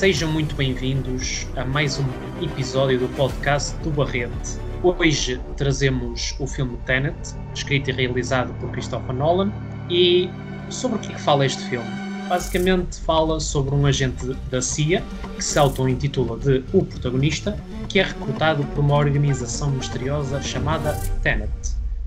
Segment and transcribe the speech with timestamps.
[0.00, 2.04] Sejam muito bem-vindos a mais um
[2.42, 4.58] episódio do podcast do Barrete.
[4.82, 7.14] Hoje trazemos o filme Tenet,
[7.54, 9.52] escrito e realizado por Christopher Nolan.
[9.90, 10.30] E
[10.70, 11.99] sobre o que, é que fala este filme?
[12.30, 15.02] Basicamente fala sobre um agente da CIA
[15.34, 21.50] que se auto-intitula de O Protagonista, que é recrutado por uma organização misteriosa chamada Tenet.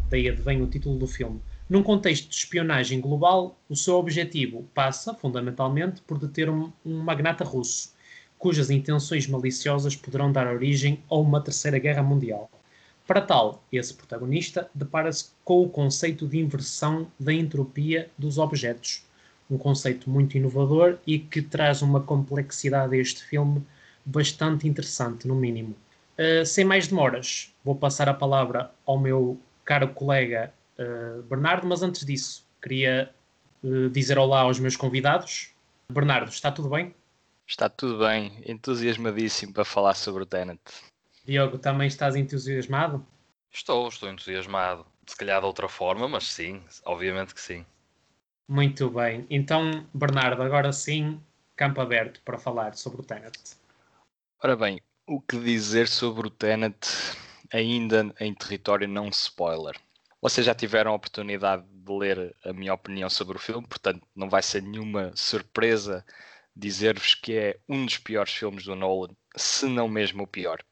[0.09, 1.41] Daí advém o título do filme.
[1.69, 7.43] Num contexto de espionagem global, o seu objetivo passa, fundamentalmente, por deter um, um magnata
[7.43, 7.93] russo,
[8.39, 12.49] cujas intenções maliciosas poderão dar origem a uma terceira guerra mundial.
[13.05, 19.03] Para tal, esse protagonista depara-se com o conceito de inversão da entropia dos objetos,
[19.53, 23.65] um conceito muito inovador e que traz uma complexidade a este filme
[24.05, 25.75] bastante interessante, no mínimo.
[26.17, 31.81] Uh, sem mais demoras, vou passar a palavra ao meu caro colega uh, Bernardo, mas
[31.81, 33.09] antes disso, queria
[33.63, 35.51] uh, dizer olá aos meus convidados.
[35.89, 36.93] Bernardo, está tudo bem?
[37.47, 40.61] Está tudo bem, entusiasmadíssimo para falar sobre o Tenet.
[41.25, 43.05] Diogo, também estás entusiasmado?
[43.51, 44.85] Estou, estou entusiasmado.
[45.05, 47.65] Se calhar de outra forma, mas sim, obviamente que sim.
[48.47, 49.25] Muito bem.
[49.29, 51.21] Então, Bernardo, agora sim,
[51.55, 53.55] campo aberto para falar sobre o Tenet.
[54.43, 56.87] Ora bem, o que dizer sobre o Tenet
[57.51, 59.79] ainda em território não spoiler?
[60.21, 64.29] Vocês já tiveram a oportunidade de ler a minha opinião sobre o filme, portanto não
[64.29, 66.05] vai ser nenhuma surpresa
[66.55, 70.63] dizer-vos que é um dos piores filmes do Nolan, se não mesmo o pior.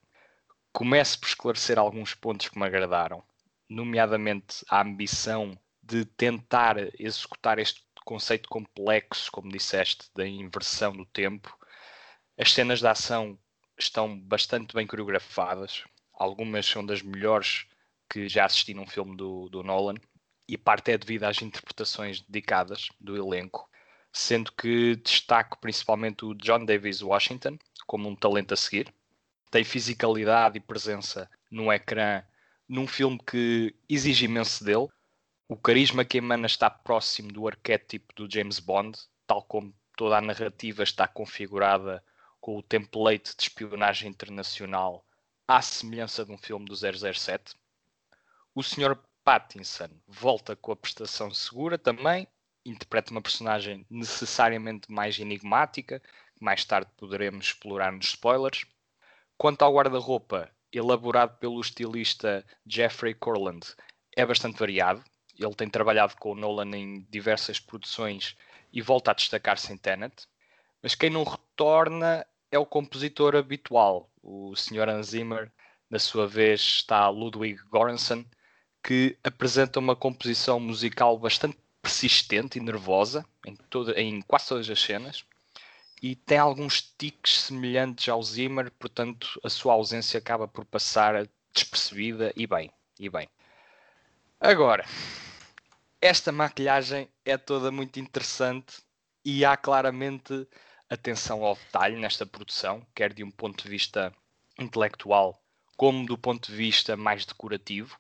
[0.72, 3.24] Começo por esclarecer alguns pontos que me agradaram,
[3.70, 11.58] nomeadamente a ambição de tentar executar este conceito complexo, como disseste, da inversão do tempo.
[12.38, 13.38] As cenas de ação
[13.78, 17.66] estão bastante bem coreografadas, algumas são das melhores
[18.10, 19.96] que já assisti num filme do, do Nolan,
[20.48, 23.70] e parte é devido às interpretações dedicadas do elenco,
[24.12, 27.58] sendo que destaco principalmente o John Davis Washington
[27.88, 28.94] como um talento a seguir.
[29.50, 32.24] Tem fisicalidade e presença no ecrã
[32.68, 34.88] num filme que exige imenso dele.
[35.52, 38.98] O carisma que emana está próximo do arquétipo do James Bond,
[39.28, 42.02] tal como toda a narrativa está configurada
[42.40, 45.06] com o template de espionagem internacional
[45.46, 47.54] à semelhança de um filme do 007.
[48.56, 48.98] O Sr.
[49.26, 52.26] Pattinson volta com a prestação segura também,
[52.66, 58.66] interpreta uma personagem necessariamente mais enigmática, que mais tarde poderemos explorar nos spoilers.
[59.38, 63.68] Quanto ao guarda-roupa, elaborado pelo estilista Jeffrey Corland,
[64.16, 65.04] é bastante variado.
[65.42, 68.36] Ele tem trabalhado com o Nolan em diversas produções
[68.72, 70.28] e volta a destacar-se em Tenet.
[70.82, 74.90] Mas quem não retorna é o compositor habitual, o Sr.
[74.90, 75.52] Hans Zimmer.
[75.90, 78.24] Na sua vez está Ludwig Göransson,
[78.82, 84.82] que apresenta uma composição musical bastante persistente e nervosa em, toda, em quase todas as
[84.82, 85.26] cenas
[86.02, 92.34] e tem alguns tiques semelhantes ao Zimmer, portanto a sua ausência acaba por passar despercebida
[92.36, 93.30] e bem, e bem.
[94.40, 94.84] Agora,
[96.02, 98.82] esta maquilhagem é toda muito interessante
[99.24, 100.48] e há claramente
[100.90, 104.12] atenção ao detalhe nesta produção, quer de um ponto de vista
[104.58, 105.42] intelectual
[105.78, 107.98] como do ponto de vista mais decorativo.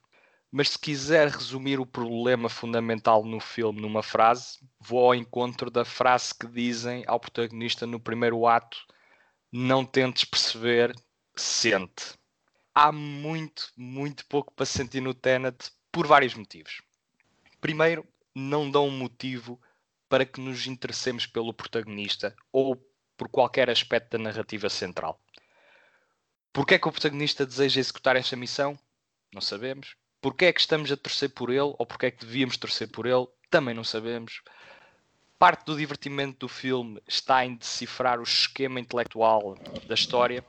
[0.51, 5.85] Mas se quiser resumir o problema fundamental no filme numa frase, vou ao encontro da
[5.85, 8.77] frase que dizem ao protagonista no primeiro ato:
[9.51, 10.93] Não tentes perceber,
[11.35, 12.13] sente.
[12.75, 16.81] Há muito, muito pouco para sentir no Tenet por vários motivos.
[17.61, 19.61] Primeiro, não dão motivo
[20.09, 22.75] para que nos interessemos pelo protagonista ou
[23.15, 25.21] por qualquer aspecto da narrativa central.
[26.51, 28.77] Porquê é que o protagonista deseja executar esta missão?
[29.31, 29.95] Não sabemos.
[30.19, 33.05] Porquê é que estamos a torcer por ele ou porquê é que devíamos torcer por
[33.05, 33.27] ele?
[33.51, 34.41] Também não sabemos.
[35.37, 39.55] Parte do divertimento do filme está em decifrar o esquema intelectual
[39.87, 40.43] da história,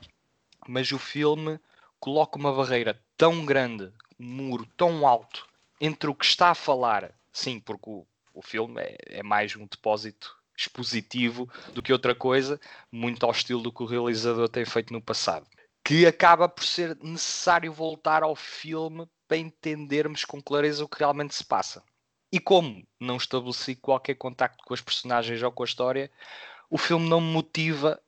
[0.66, 1.60] mas o filme
[2.00, 5.51] coloca uma barreira tão grande, um muro tão alto
[5.84, 9.66] entre o que está a falar, sim, porque o, o filme é, é mais um
[9.66, 14.92] depósito expositivo do que outra coisa, muito ao estilo do que o realizador tem feito
[14.92, 15.44] no passado,
[15.84, 21.34] que acaba por ser necessário voltar ao filme para entendermos com clareza o que realmente
[21.34, 21.82] se passa.
[22.30, 26.12] E como não estabeleci qualquer contacto com as personagens ou com a história,
[26.70, 28.00] o filme não me motiva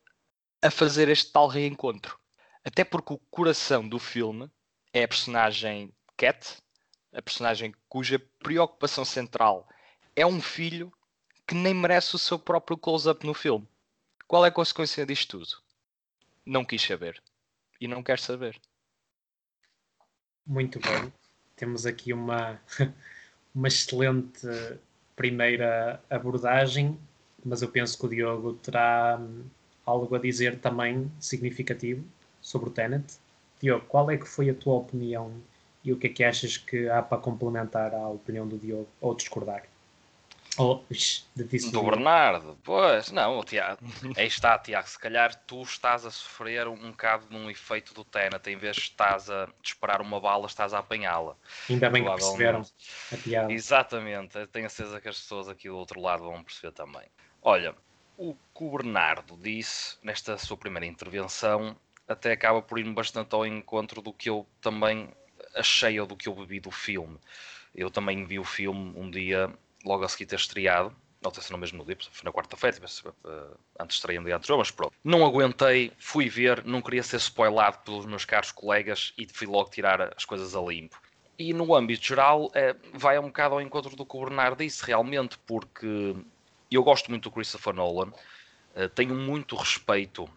[0.62, 2.16] a fazer este tal reencontro.
[2.64, 4.48] Até porque o coração do filme
[4.92, 6.56] é a personagem Cat,
[7.14, 9.68] a personagem cuja preocupação central
[10.16, 10.92] é um filho
[11.46, 13.66] que nem merece o seu próprio close-up no filme.
[14.26, 15.62] Qual é a consequência disto tudo?
[16.44, 17.22] Não quis saber.
[17.80, 18.60] e não quer saber.
[20.46, 21.12] Muito bem.
[21.56, 22.60] Temos aqui uma,
[23.54, 24.46] uma excelente
[25.14, 26.98] primeira abordagem,
[27.44, 29.44] mas eu penso que o Diogo terá hum,
[29.84, 32.04] algo a dizer também significativo
[32.40, 33.18] sobre o Tenet.
[33.60, 35.32] Diogo, qual é que foi a tua opinião
[35.84, 39.14] e o que é que achas que há para complementar a opinião do Diogo ou
[39.14, 39.64] discordar?
[40.56, 40.80] Oh,
[41.72, 43.80] do Bernardo, pois, não, Tiago,
[44.16, 48.48] aí está, Tiago, se calhar tu estás a sofrer um bocado num efeito do Tenet,
[48.48, 51.34] em vez de estás a disparar uma bala, estás a apanhá-la.
[51.68, 52.62] Ainda bem que perceberam
[53.12, 53.52] a piada.
[53.52, 57.06] Exatamente, tenho a certeza que as pessoas aqui do outro lado vão perceber também.
[57.42, 57.74] Olha,
[58.16, 61.76] o que o Bernardo disse nesta sua primeira intervenção
[62.06, 65.08] até acaba por ir bastante ao encontro do que eu também
[65.54, 67.18] achei ou do que eu bebi do filme.
[67.74, 69.52] Eu também vi o filme um dia
[69.84, 73.58] logo a seguir ter estreado, não sei se no mesmo dia, foi na quarta-feira, uh,
[73.80, 74.92] antes estreia um dia anterior, mas pronto.
[75.02, 79.70] Não aguentei, fui ver, não queria ser spoilado pelos meus caros colegas e fui logo
[79.70, 81.00] tirar as coisas a limpo.
[81.38, 84.84] E no âmbito geral, é, vai um bocado ao encontro do que o Bernardo disse,
[84.84, 86.14] realmente, porque
[86.70, 88.12] eu gosto muito do Christopher Nolan,
[88.76, 90.28] uh, tenho muito respeito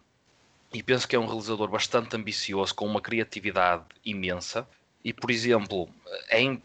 [0.72, 4.68] e penso que é um realizador bastante ambicioso, com uma criatividade imensa.
[5.08, 5.88] E, por exemplo,
[6.28, 6.58] é,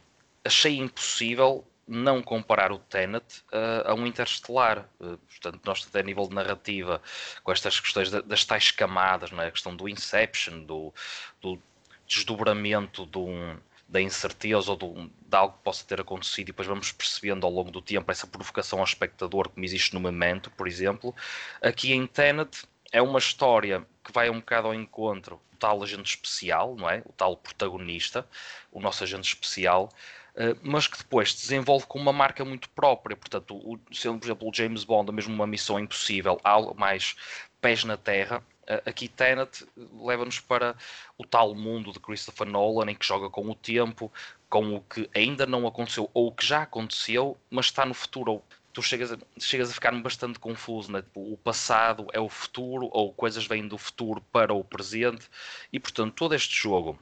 [0.43, 4.89] achei impossível não comparar o Tenet uh, a um Interstellar.
[4.99, 7.01] Uh, portanto, nós até a nível de narrativa,
[7.41, 9.47] com estas questões das tais camadas, não é?
[9.47, 10.93] a questão do Inception, do,
[11.41, 11.57] do
[12.05, 13.57] desdobramento de um,
[13.87, 17.51] da incerteza ou do, de algo que possa ter acontecido e depois vamos percebendo ao
[17.53, 21.15] longo do tempo essa provocação ao espectador como existe no Memento, por exemplo.
[21.61, 26.15] Aqui em Tenet é uma história que vai um bocado ao encontro do tal agente
[26.15, 27.01] especial, não é?
[27.05, 28.25] O tal protagonista,
[28.71, 29.89] o nosso agente especial,
[30.35, 33.17] eh, mas que depois desenvolve com uma marca muito própria.
[33.17, 37.15] Portanto, o, sendo, por exemplo, o James Bond, mesmo uma missão impossível, algo mais
[37.59, 39.65] pés na terra, eh, aqui Tenet
[39.99, 40.75] leva-nos para
[41.17, 44.11] o tal mundo de Christopher Nolan, em que joga com o tempo,
[44.49, 48.43] com o que ainda não aconteceu ou o que já aconteceu, mas está no futuro.
[48.73, 51.01] Tu chegas a, chegas a ficar bastante confuso, né?
[51.01, 55.29] Tipo, o passado é o futuro, ou coisas vêm do futuro para o presente,
[55.71, 56.99] e portanto, todo este jogo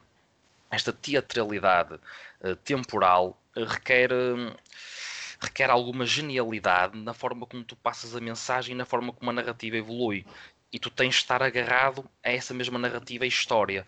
[0.72, 1.94] esta teatralidade
[2.40, 4.56] uh, temporal uh, requer, uh,
[5.38, 9.34] requer alguma genialidade na forma como tu passas a mensagem e na forma como a
[9.34, 10.26] narrativa evolui.
[10.72, 13.86] E tu tens de estar agarrado a essa mesma narrativa e história.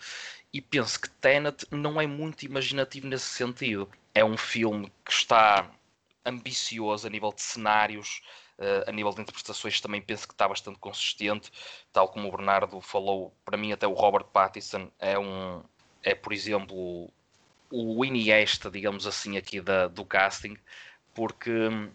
[0.53, 3.91] E penso que Tenet não é muito imaginativo nesse sentido.
[4.15, 5.67] É um filme que está
[6.25, 8.23] ambicioso a nível de cenários,
[8.57, 11.51] Uh, a nível de interpretações também penso que está bastante consistente,
[11.93, 15.61] tal como o Bernardo falou, para mim até o Robert Pattinson é um,
[16.05, 17.11] é, por exemplo,
[17.69, 20.57] o Iniesta, digamos assim, aqui da, do casting,
[21.13, 21.91] porque hum,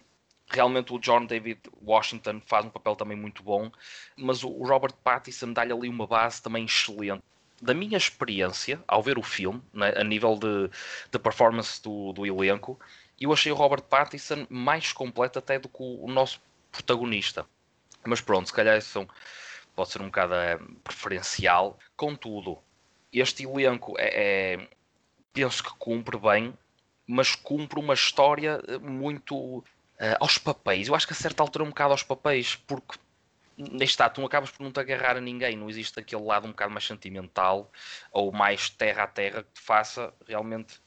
[0.49, 3.71] realmente o John David Washington faz um papel também muito bom,
[4.17, 7.23] mas o Robert Pattinson dá-lhe ali uma base também excelente.
[7.61, 10.69] Da minha experiência, ao ver o filme, né, a nível de,
[11.11, 12.79] de performance do, do elenco,
[13.19, 17.45] eu achei o Robert Pattinson mais completo até do que o, nosso protagonista.
[18.05, 19.07] Mas pronto, se calhar isso
[19.75, 21.77] pode ser um bocado é, preferencial.
[21.95, 22.57] Contudo,
[23.11, 24.67] este elenco é, é,
[25.33, 26.53] penso que cumpre bem,
[27.05, 29.63] mas cumpre uma história eh, muito uh,
[30.19, 30.87] aos papéis.
[30.87, 32.99] Eu acho que a certa altura um bocado aos papéis, porque
[33.57, 36.51] neste está, tu acabas por não te agarrar a ninguém, não existe aquele lado um
[36.51, 37.71] bocado mais sentimental
[38.11, 40.79] ou mais terra a terra que te faça realmente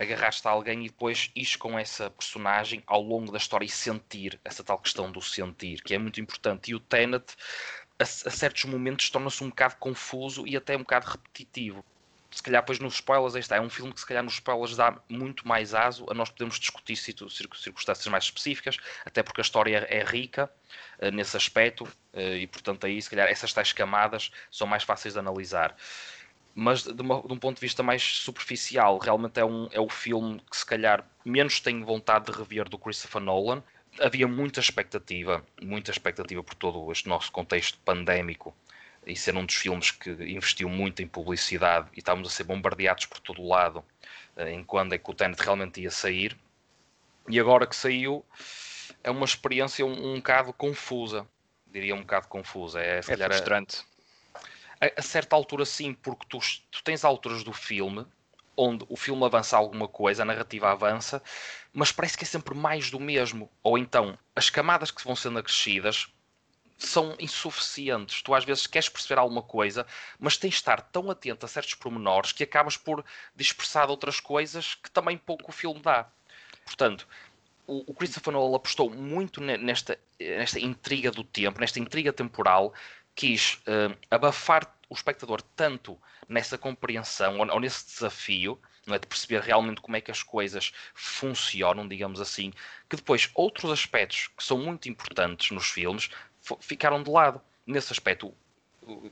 [0.00, 4.40] agarrar-te a alguém e depois ir com essa personagem ao longo da história e sentir
[4.42, 6.70] essa tal questão do sentir, que é muito importante.
[6.70, 7.36] E o Tenet
[7.98, 11.84] a, a certos momentos torna-se um bocado confuso e até um bocado repetitivo.
[12.30, 13.56] Se calhar, depois nos spoilers, aí está.
[13.56, 16.58] É um filme que, se calhar, nos spoilers dá muito mais aso a nós podemos
[16.60, 20.48] discutir circunstâncias mais específicas, até porque a história é rica
[21.00, 25.14] uh, nesse aspecto uh, e, portanto, aí, se calhar, essas tais camadas são mais fáceis
[25.14, 25.76] de analisar
[26.60, 29.88] mas de, uma, de, um ponto de vista mais superficial, realmente é, um, é o
[29.88, 33.62] filme que se calhar menos tenho vontade de rever do Christopher Nolan,
[33.98, 38.54] havia muita expectativa, muita expectativa por todo este nosso contexto pandémico
[39.06, 43.06] e ser um dos filmes que investiu muito em publicidade e estávamos a ser bombardeados
[43.06, 43.82] por todo o lado
[44.36, 46.36] eh, em quando é que o Tenet realmente ia sair.
[47.26, 48.22] E agora que saiu,
[49.02, 51.26] é uma experiência um, um bocado confusa,
[51.66, 52.82] diria um bocado confusa.
[52.82, 53.88] É, é frustrante.
[54.80, 56.38] A, certa altura, sim, porque tu,
[56.70, 58.06] tu tens alturas do filme
[58.56, 61.22] onde o filme avança alguma coisa, a narrativa avança,
[61.72, 63.50] mas parece que é sempre mais do mesmo.
[63.62, 66.08] Ou então, as camadas que vão sendo acrescidas
[66.76, 68.22] são insuficientes.
[68.22, 69.86] Tu às vezes queres perceber alguma coisa,
[70.18, 74.74] mas tens de estar tão atento a certos pormenores que acabas por dispersar outras coisas
[74.74, 76.06] que também pouco o filme dá.
[76.64, 77.06] Portanto,
[77.66, 82.74] o Christopher Nolan apostou muito nesta, nesta intriga do tempo, nesta intriga temporal,
[83.20, 88.98] quis uh, abafar o espectador tanto nessa compreensão ou, ou nesse desafio não é?
[88.98, 92.50] de perceber realmente como é que as coisas funcionam, digamos assim,
[92.88, 96.08] que depois outros aspectos que são muito importantes nos filmes
[96.60, 97.42] ficaram de lado.
[97.66, 98.34] Nesse aspecto,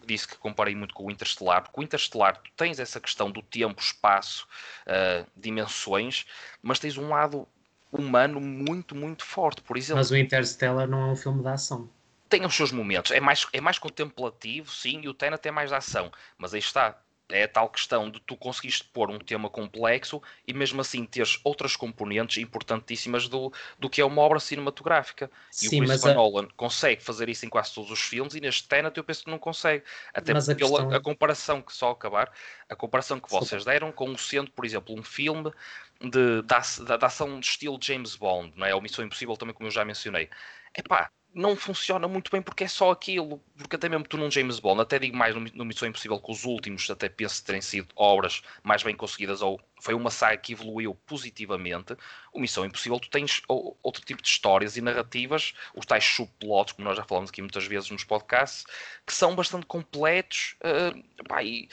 [0.06, 3.42] disse que comparei muito com o Interstellar, porque o Interstellar tu tens essa questão do
[3.42, 4.48] tempo, espaço,
[4.86, 6.24] uh, dimensões,
[6.62, 7.46] mas tens um lado
[7.92, 9.96] humano muito, muito forte, por exemplo.
[9.96, 11.90] Mas o Interstellar não é um filme de ação.
[12.28, 15.70] Tem os seus momentos, é mais, é mais contemplativo, sim, e o Tenet é mais
[15.70, 16.98] de ação, mas aí está,
[17.30, 21.38] é a tal questão de tu conseguiste pôr um tema complexo e mesmo assim teres
[21.44, 25.30] outras componentes importantíssimas do, do que é uma obra cinematográfica.
[25.50, 26.14] Sim, e o Christopher a...
[26.14, 29.30] Nolan consegue fazer isso em quase todos os filmes e neste Tenet eu penso que
[29.30, 29.84] não consegue.
[30.14, 30.94] Até mas pela a, questão...
[30.94, 32.32] a comparação que só acabar,
[32.68, 35.52] a comparação que vocês deram com o sendo, por exemplo, um filme
[36.00, 38.74] de, da, da, da ação de estilo James Bond, não é?
[38.74, 40.30] Ou Missão Impossível também, como eu já mencionei.
[40.74, 43.42] Epá, não funciona muito bem porque é só aquilo.
[43.56, 46.44] Porque até mesmo tu num James Bond, até digo mais no, Missão Impossível que os
[46.44, 50.94] últimos, até penso terem sido obras mais bem conseguidas ou foi uma saga que evoluiu
[51.06, 51.96] positivamente.
[52.32, 56.88] O Missão Impossível, tu tens outro tipo de histórias e narrativas, os tais subplots, como
[56.88, 58.64] nós já falamos aqui muitas vezes nos podcasts,
[59.06, 60.56] que são bastante completos.
[60.62, 61.68] Uh, pá, e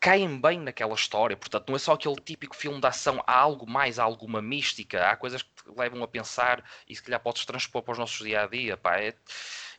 [0.00, 1.36] caem bem naquela história.
[1.36, 5.06] Portanto, não é só aquele típico filme de ação, há algo mais, há alguma mística,
[5.06, 8.26] há coisas que te levam a pensar e se calhar podes transpor para os nossos
[8.26, 8.76] dia a dia.
[8.78, 9.14] Pá, é...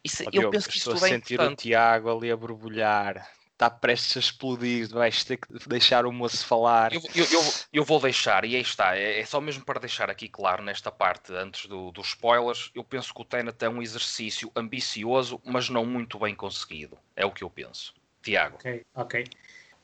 [0.03, 1.53] isso, eu penso que isso tudo é sentir importante.
[1.53, 3.27] o Tiago ali a borbulhar.
[3.51, 6.93] Está prestes a explodir, vais ter que deixar o moço falar.
[6.93, 8.97] Eu, eu, eu, eu vou deixar, e aí está.
[8.97, 12.71] É, é, só mesmo para deixar aqui claro nesta parte, antes do, dos spoilers.
[12.73, 16.97] Eu penso que o Tenet é um exercício ambicioso, mas não muito bem conseguido.
[17.15, 17.93] É o que eu penso.
[18.23, 18.55] Tiago.
[18.55, 19.25] Ok, ok.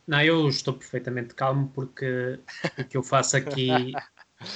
[0.08, 2.40] Não, eu estou perfeitamente calmo porque
[2.78, 3.92] o que eu faço aqui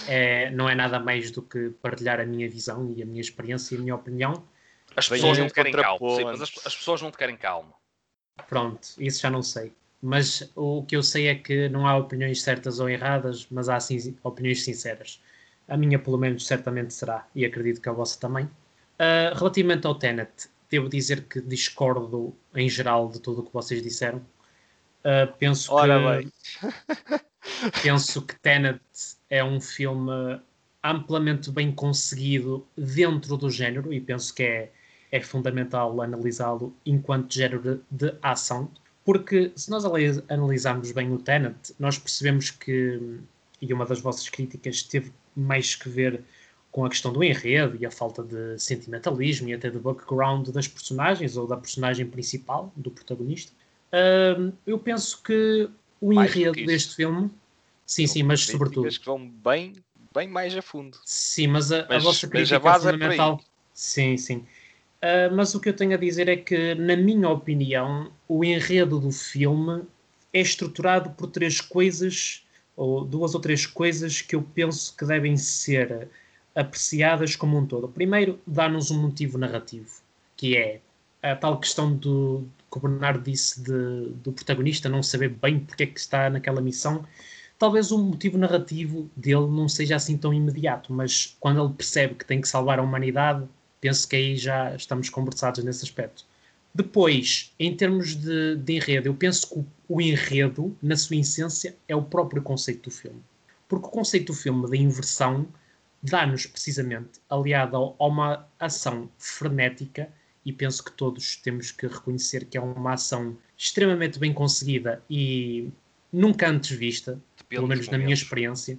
[0.07, 3.75] é, não é nada mais do que partilhar a minha visão e a minha experiência
[3.75, 4.43] e a minha opinião.
[4.95, 7.73] As pessoas não te querem calmo, sim, mas as, as, pessoas não te querem calmo.
[8.47, 9.73] Pronto, isso já não sei.
[10.01, 13.79] Mas o que eu sei é que não há opiniões certas ou erradas, mas há
[13.79, 15.21] sim, opiniões sinceras.
[15.67, 18.45] A minha, pelo menos, certamente será, e acredito que a vossa também.
[18.45, 23.81] Uh, relativamente ao Tenet, devo dizer que discordo em geral de tudo o que vocês
[23.81, 24.21] disseram.
[25.03, 26.31] Uh, penso Ora que,
[27.83, 28.81] penso que Tenet
[29.29, 30.39] é um filme
[30.83, 34.71] amplamente bem conseguido dentro do género e penso que é,
[35.11, 38.69] é fundamental analisá-lo enquanto género de, de ação,
[39.03, 39.83] porque se nós
[40.29, 43.19] analisarmos bem o Tenet, nós percebemos que,
[43.61, 46.23] e uma das vossas críticas teve mais que ver
[46.71, 50.67] com a questão do enredo e a falta de sentimentalismo e até de background das
[50.67, 53.51] personagens ou da personagem principal, do protagonista.
[53.91, 55.69] Uh, eu penso que
[55.99, 57.29] o mais enredo deste filme.
[57.85, 58.87] Sim, sim, mas sobretudo.
[58.87, 59.73] que vão bem,
[60.13, 60.97] bem mais a fundo.
[61.03, 63.41] Sim, mas a, mas, a vossa crítica a é fundamental.
[63.73, 64.45] Sim, sim.
[65.03, 68.99] Uh, mas o que eu tenho a dizer é que, na minha opinião, o enredo
[68.99, 69.83] do filme
[70.33, 72.45] é estruturado por três coisas,
[72.77, 76.07] ou duas ou três coisas que eu penso que devem ser
[76.55, 77.87] apreciadas como um todo.
[77.87, 80.01] Primeiro, dá-nos um motivo narrativo,
[80.37, 80.79] que é
[81.21, 85.83] a tal questão do, que o Bernardo disse de, do protagonista não saber bem porque
[85.83, 87.05] é que está naquela missão,
[87.59, 92.25] talvez o motivo narrativo dele não seja assim tão imediato, mas quando ele percebe que
[92.25, 93.45] tem que salvar a humanidade,
[93.81, 96.25] penso que aí já estamos conversados nesse aspecto.
[96.73, 101.75] Depois, em termos de, de enredo, eu penso que o, o, enredo, na sua essência,
[101.87, 103.21] é o próprio conceito do filme.
[103.67, 105.45] Porque o conceito do filme da inversão
[106.01, 110.09] dá-nos precisamente, aliado a uma ação frenética,
[110.45, 115.69] e penso que todos temos que reconhecer que é uma ação extremamente bem conseguida e
[116.11, 118.77] nunca antes vista, pelo menos na minha experiência.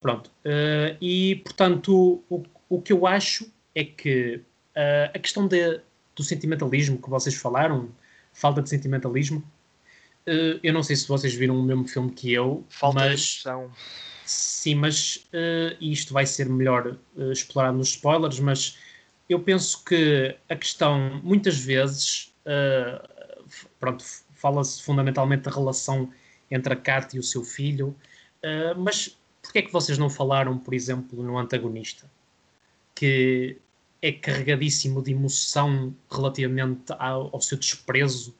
[0.00, 0.30] Pronto.
[0.44, 4.36] Uh, e, portanto, o, o que eu acho é que
[4.76, 5.80] uh, a questão de,
[6.14, 7.90] do sentimentalismo que vocês falaram,
[8.32, 9.38] falta de sentimentalismo,
[10.28, 13.20] uh, eu não sei se vocês viram o mesmo filme que eu, falta mas...
[13.20, 13.72] de emoção.
[14.24, 15.24] Sim, mas
[15.80, 16.98] isto vai ser melhor
[17.30, 18.76] explorado nos spoilers, mas
[19.28, 24.04] eu penso que a questão, muitas vezes, uh, pronto,
[24.34, 26.12] fala-se fundamentalmente da relação
[26.50, 27.88] entre a Kat e o seu filho,
[28.42, 32.10] uh, mas porquê é que vocês não falaram, por exemplo, no antagonista?
[32.94, 33.58] Que
[34.00, 38.34] é carregadíssimo de emoção relativamente ao, ao seu desprezo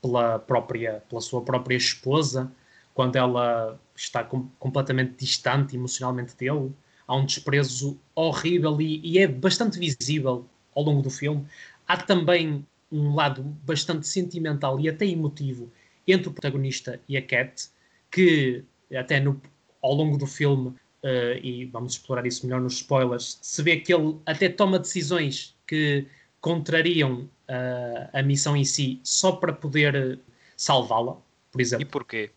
[0.00, 2.50] pela própria, pela sua própria esposa,
[2.94, 6.72] quando ela está com, completamente distante emocionalmente dele
[7.12, 11.46] há um desprezo horrível e, e, é bastante visível ao longo do filme.
[11.86, 15.70] Há também um lado bastante sentimental e até emotivo
[16.08, 17.68] entre o protagonista e a Cat,
[18.10, 18.64] que
[18.94, 19.40] até no,
[19.82, 23.92] ao longo do filme, uh, e vamos explorar isso melhor nos spoilers, se vê que
[23.92, 26.06] ele até toma decisões que
[26.40, 30.18] contrariam uh, a missão em si só para poder
[30.56, 31.18] salvá-la,
[31.50, 31.86] por E exemplo.
[31.88, 32.30] porquê?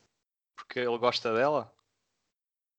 [0.58, 1.74] Porque ele gosta dela?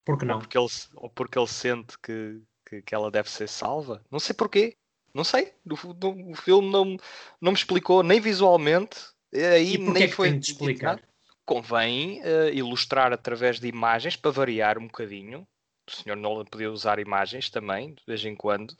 [0.06, 0.38] Por que Ou não?
[0.38, 4.02] porque ele, ou porque ele sente que, que, que ela deve ser salva?
[4.10, 4.76] Não sei porquê.
[5.14, 5.52] Não sei.
[5.64, 6.96] O, não- o filme não,
[7.40, 8.96] não me explicou, nem visualmente.
[9.34, 11.02] Aí E nem é foi tem de explicar?
[11.44, 15.46] convém eh, ilustrar através de imagens para variar um bocadinho.
[15.86, 18.76] O senhor Nolan podia usar imagens também, de vez em quando,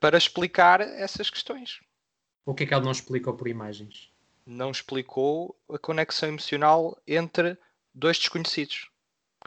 [0.00, 1.80] para explicar essas questões.
[2.44, 4.10] O que é que ele não explicou por imagens?
[4.46, 7.56] Não explicou a conexão emocional entre
[7.94, 8.87] dois desconhecidos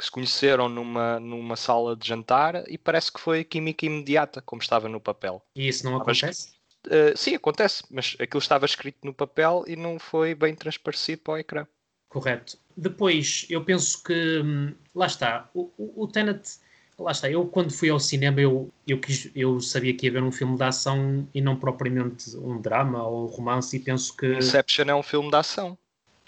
[0.01, 4.62] que se conheceram numa, numa sala de jantar e parece que foi química imediata, como
[4.62, 5.41] estava no papel.
[5.55, 6.50] E isso não Ah, mas- acontece?
[6.89, 11.34] Eh, sim, acontece, mas aquilo estava escrito no papel e não foi bem transparecido para
[11.34, 11.67] o ecrã.
[12.10, 12.58] Correto.
[12.75, 16.58] Depois, eu penso que hum, lá está, o, o, o Tenet,
[16.98, 20.24] lá está, eu quando fui ao cinema eu, eu, quis, eu sabia que ia ver
[20.24, 24.34] um filme de ação e não propriamente um drama ou um romance e penso que
[24.38, 25.77] Inception é um filme de ação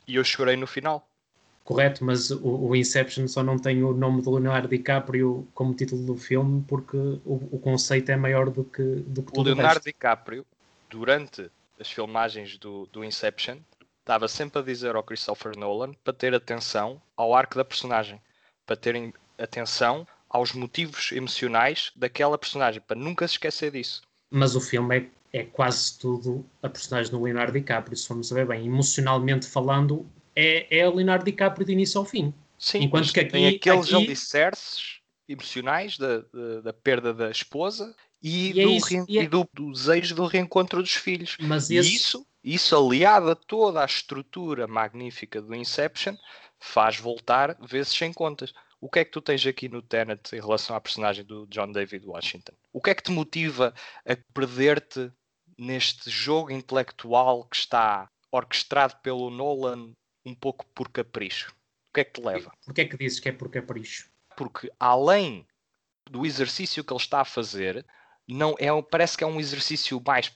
[0.07, 1.09] e eu chorei no final.
[1.63, 6.05] Correto, mas o, o Inception só não tem o nome de Leonardo DiCaprio como título
[6.05, 9.53] do filme porque o, o conceito é maior do que, do que O tudo o
[9.53, 9.85] Leonardo resto.
[9.85, 10.45] DiCaprio,
[10.89, 13.57] durante as filmagens do, do Inception,
[13.99, 18.21] estava sempre a dizer ao Christopher Nolan para ter atenção ao arco da personagem,
[18.65, 24.01] para terem atenção aos motivos emocionais daquela personagem, para nunca se esquecer disso.
[24.31, 24.97] Mas o filme
[25.31, 28.65] é, é quase tudo a personagem do Leonardo DiCaprio, se formos a ver bem.
[28.65, 30.05] Emocionalmente falando,
[30.35, 32.33] é, é o Leonardo DiCaprio de início ao fim.
[32.57, 37.95] Sim, Enquanto que tem aqui- aqueles aqui- alicerces emocionais da, da, da perda da esposa
[38.21, 40.93] e, E é do, isso, reen- e é- e do, do desejo do reencontro dos
[40.93, 41.35] filhos.
[41.41, 46.15] Mas E esse, isso, isso aliado a toda a estrutura magnífica do Inception,
[46.59, 48.53] faz voltar vezes sem contas.
[48.79, 51.71] O que é que tu tens aqui no Tenet em relação à personagem do John
[51.71, 52.53] David Washington?
[52.71, 53.73] O que é que te motiva
[54.05, 55.11] a perder-te
[55.57, 59.91] neste jogo intelectual que está orquestrado pelo Nolan
[60.25, 61.51] um pouco por capricho?
[61.89, 62.51] O que é que te leva?
[62.65, 64.09] porque é que dizes que é por capricho?
[64.35, 65.47] Porque além
[66.09, 67.85] do exercício que ele está a fazer,
[68.27, 70.35] não é, um- parece que é um exercício mais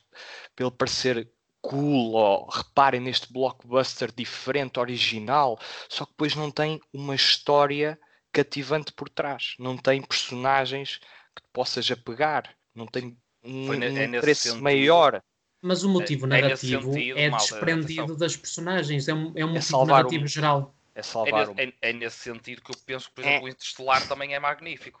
[0.54, 5.58] pelo parecer cool, ou reparem neste blockbuster diferente, original,
[5.88, 7.98] só que depois não tem uma história
[8.32, 10.98] cativante por trás, não tem personagens
[11.34, 14.62] que te possas apegar, não tem um, Foi um é nesse interesse sentido.
[14.62, 15.22] maior.
[15.60, 18.16] Mas o motivo é narrativo sentido, é malta, desprendido atenção.
[18.16, 20.74] das personagens, é um, é um motivo salvar narrativo um- geral.
[20.94, 21.54] É É salvar nesse, um...
[21.58, 23.28] é- é nesse sentido que eu penso que, por É.
[23.28, 25.00] exemplo, o Interestelar também é magnífico.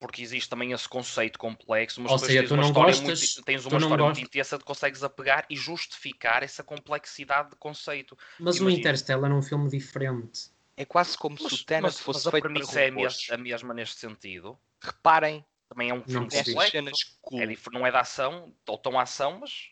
[0.00, 2.92] Porque existe também esse conceito complexo, mas Ou depois seja, tens tu uma não história,
[2.94, 6.62] gostas- muito, tens tu uma não história muito intensa que consegues apegar e justificar essa
[6.62, 8.16] complexidade de conceito.
[8.38, 8.78] Mas o Imagina.
[8.80, 10.50] Interstellar é um filme diferente.
[10.76, 12.84] É quase como se Mas, o Tenet mas- fosse mas a feito para premissa é
[12.84, 14.56] a a mesma neste sentido.
[14.80, 16.70] Reparem Também é um Não filme complexo.
[16.70, 17.40] cenas cool.
[17.42, 19.68] É não é da ação, ou tão ação, mas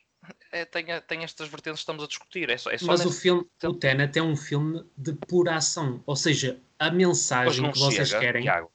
[0.53, 2.51] é, tem, tem estas vertentes que estamos a discutir.
[2.51, 6.03] É só, é só Mas o filme, o Tenet é um filme de pura ação.
[6.07, 8.43] Ou seja, a mensagem não que vocês chega, querem.
[8.43, 8.71] Tiago.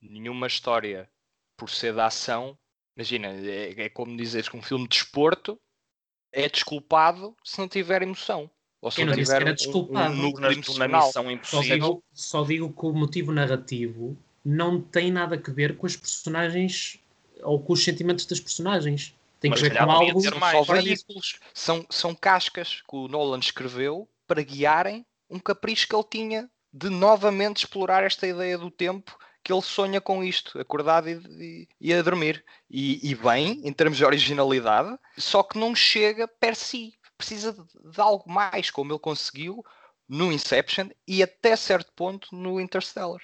[0.00, 1.10] nenhuma história
[1.56, 2.56] por ser da ação,
[2.96, 5.60] imagina, é, é como dizeres que um filme de desporto
[6.32, 8.50] é desculpado se não tiver emoção.
[8.80, 10.14] Ou se Eu não disse que tiver era um- desculpado.
[10.14, 11.74] um, Na, núcleo na missão Só impossível.
[11.76, 16.98] digo, só digo que o motivo narrativo não tem nada a ver com as personagens
[17.42, 19.14] ou com os sentimentos das personagens.
[19.38, 20.20] Tem Mas que ver com algo
[21.54, 26.88] são, são cascas que o Nolan escreveu para guiarem um capricho que ele tinha de
[26.90, 31.94] novamente explorar esta ideia do tempo que ele sonha com isto, acordado e, e- e
[31.94, 32.44] a dormir.
[32.68, 36.94] E, e bem, em termos de originalidade, só que não chega per si.
[37.16, 39.64] Precisa de, de algo mais, como ele conseguiu
[40.08, 43.20] no Inception e até certo ponto no Interstellar.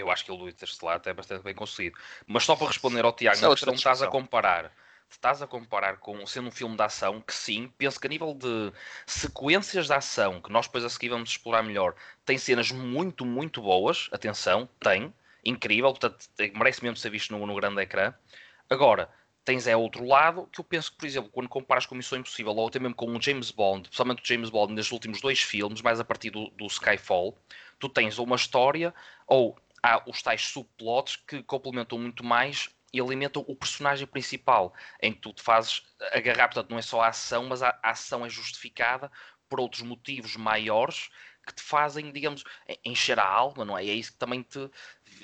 [0.00, 1.98] Eu acho que o Interstellar até é bastante bem conseguido.
[2.26, 4.72] Mas só para responder ao Tiago, é na questão estás a comparar.
[5.08, 8.34] Estás a comparar com sendo um filme de ação, que sim, penso que a nível
[8.34, 8.72] de
[9.06, 13.62] sequências de ação, que nós depois a seguir vamos explorar melhor, tem cenas muito, muito
[13.62, 14.08] boas.
[14.12, 15.14] Atenção, tem.
[15.44, 18.12] Incrível, portanto, merece mesmo ser visto no, no grande ecrã.
[18.68, 19.08] Agora,
[19.46, 22.52] tens é outro lado que eu penso que, por exemplo, quando comparas com Missão Impossível
[22.52, 25.80] ou até mesmo com o James Bond, principalmente o James Bond nestes últimos dois filmes,
[25.80, 27.38] mais a partir do, do Skyfall,
[27.78, 28.92] tu tens uma história
[29.24, 29.56] ou
[29.86, 34.72] há os tais subplots que complementam muito mais e alimentam o personagem principal,
[35.02, 38.24] em que tu te fazes agarrar, portanto, não é só a ação, mas a, ação
[38.24, 39.10] é justificada
[39.48, 41.10] por outros motivos maiores
[41.46, 43.84] que te fazem, digamos, en- encher a alma, não é?
[43.84, 44.68] E é isso que também te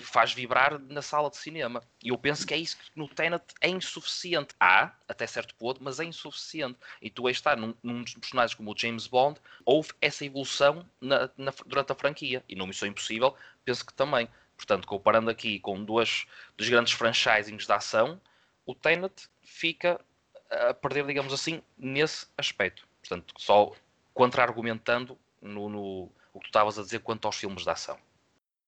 [0.03, 1.83] faz vibrar na sala de cinema.
[2.03, 4.55] E eu penso que é isso que no Tenet é insuficiente.
[4.59, 6.79] Há, até certo ponto, mas é insuficiente.
[7.01, 10.89] E tu aí está, num, num dos personagens como o James Bond, houve essa evolução
[11.01, 12.45] na- na- durante a franquia.
[12.49, 14.29] E no Missão Impossível, penso que também.
[14.63, 16.25] Portanto, comparando aqui com duas
[16.57, 18.21] dos grandes franchisings da ação,
[18.65, 20.01] o Tenet fica
[20.49, 22.87] a perder, digamos assim, nesse aspecto.
[23.01, 23.73] Portanto, só
[24.15, 27.99] contra-argumentando no, no o que tu estavas a dizer quanto aos filmes de ação.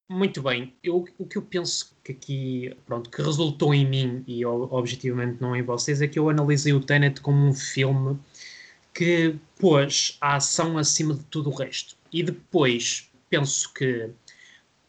[0.09, 0.75] Muito bem.
[0.83, 5.55] Eu, o que eu penso que aqui, pronto, que resultou em mim e objetivamente não
[5.55, 8.19] em vocês, é que eu analisei o Tenet como um filme
[8.93, 11.97] que pôs a ação acima de tudo o resto.
[12.13, 14.11] E depois penso que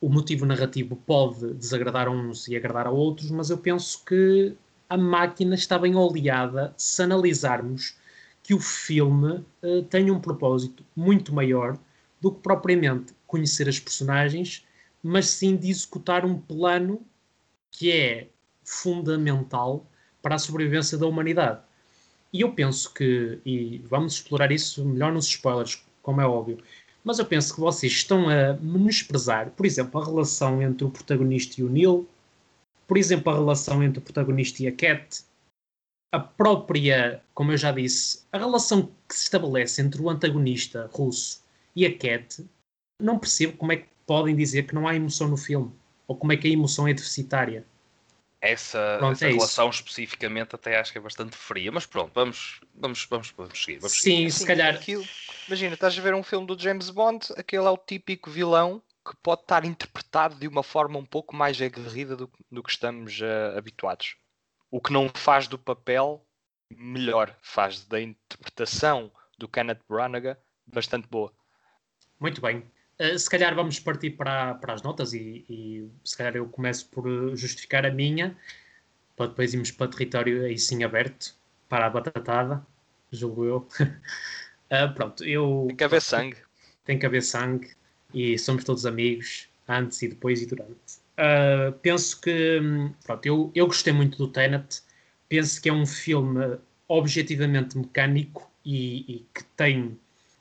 [0.01, 4.55] o motivo narrativo pode desagradar a uns e agradar a outros, mas eu penso que
[4.89, 7.97] a máquina está bem oleada se analisarmos
[8.43, 11.77] que o filme uh, tem um propósito muito maior
[12.21, 14.65] do que propriamente conhecer as personagens,
[15.01, 17.01] mas sim de executar um plano
[17.71, 18.29] que é
[18.63, 19.85] fundamental
[20.21, 21.61] para a sobrevivência da humanidade.
[22.31, 26.57] E eu penso que, e vamos explorar isso melhor nos spoilers, como é óbvio,
[27.05, 31.61] mas eu penso que vocês estão a menosprezar, por exemplo, a relação entre o protagonista
[31.61, 32.09] e o Neil,
[32.87, 35.23] por exemplo, a relação entre o protagonista e a Cat,
[36.11, 41.43] a própria, como eu já disse, a relação que se estabelece entre o antagonista russo
[41.75, 42.43] e a Cat,
[42.99, 45.71] não percebo como é que podem dizer que não há emoção no filme,
[46.07, 47.63] ou como é que a emoção é deficitária.
[48.41, 49.79] Essa, pronto, essa é relação isso.
[49.79, 53.79] especificamente até acho que é bastante fria, mas pronto, vamos, vamos, vamos, vamos seguir.
[53.79, 54.31] Vamos Sim, seguir.
[54.31, 54.75] se calhar.
[54.75, 55.03] Aquilo,
[55.47, 59.15] imagina, estás a ver um filme do James Bond, aquele é o típico vilão que
[59.17, 63.57] pode estar interpretado de uma forma um pouco mais aguerrida do, do que estamos uh,
[63.57, 64.15] habituados.
[64.71, 66.25] O que não faz do papel
[66.71, 71.31] melhor, faz da interpretação do Kenneth Branagh bastante boa.
[72.19, 72.63] Muito bem.
[72.99, 76.89] Uh, se calhar vamos partir para, para as notas e, e, se calhar eu começo
[76.89, 77.05] por
[77.35, 78.35] justificar a minha,
[79.15, 81.35] para depois irmos para território aí sim aberto,
[81.69, 82.65] para a batatada,
[83.11, 83.67] julgo eu.
[84.83, 85.65] uh, pronto, eu...
[85.67, 86.37] Tem que haver sangue.
[86.83, 87.69] Tem que haver sangue
[88.13, 90.99] e somos todos amigos, antes e depois e durante.
[91.17, 92.59] Uh, penso que,
[93.05, 94.81] pronto, eu, eu gostei muito do Tenet,
[95.29, 96.57] penso que é um filme
[96.87, 99.97] objetivamente mecânico e, e que tem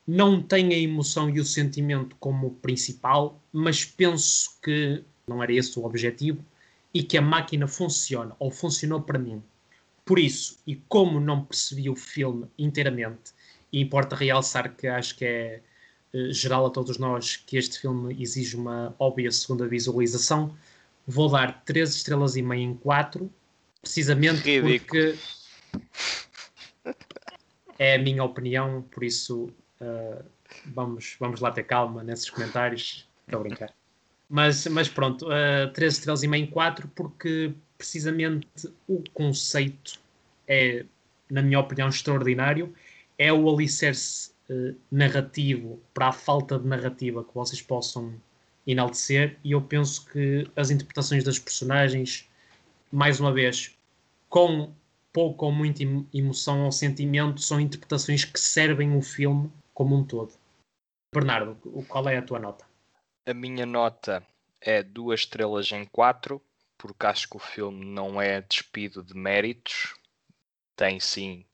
[0.07, 5.79] não tem a emoção e o sentimento como principal, mas penso que não era esse
[5.79, 6.45] o objetivo
[6.93, 9.43] e que a máquina funciona, ou funcionou para mim.
[10.05, 13.33] Por isso, e como não percebi o filme inteiramente,
[13.75, 15.61] e importa realçar que acho que é
[16.13, 20.57] eh, geral a todos nós que este filme exige uma óbvia segunda visualização.
[21.05, 23.29] Vou dar 3 estrelas e meia em 4,
[23.83, 24.79] precisamente Ridículo.
[24.79, 25.19] porque
[27.77, 30.25] é a minha opinião, por isso uh,
[30.67, 33.09] vamos, vamos lá ter calma nesses comentários.
[33.27, 33.75] Estou a brincar.
[34.31, 39.99] Mas, mas pronto, uh, 3 estrelas e meia em 4, porque precisamente o conceito
[40.47, 40.87] é,
[41.29, 42.73] na minha opinião, extraordinário.
[43.19, 48.15] É o alicerce uh, narrativo para a falta de narrativa que vocês possam
[48.67, 52.29] enaltecer e eu penso que as interpretações das personagens,
[52.91, 53.77] mais uma vez,
[54.29, 54.73] com
[55.13, 60.33] pouco ou muita emoção ou sentimento, são interpretações que servem o filme como um todo.
[61.15, 61.57] Bernardo,
[61.89, 62.67] qual é a tua nota?
[63.27, 64.27] A minha nota
[64.61, 66.43] é duas estrelas em quatro,
[66.77, 69.95] porque acho que o filme não é despido de méritos,
[70.75, 71.45] tem sim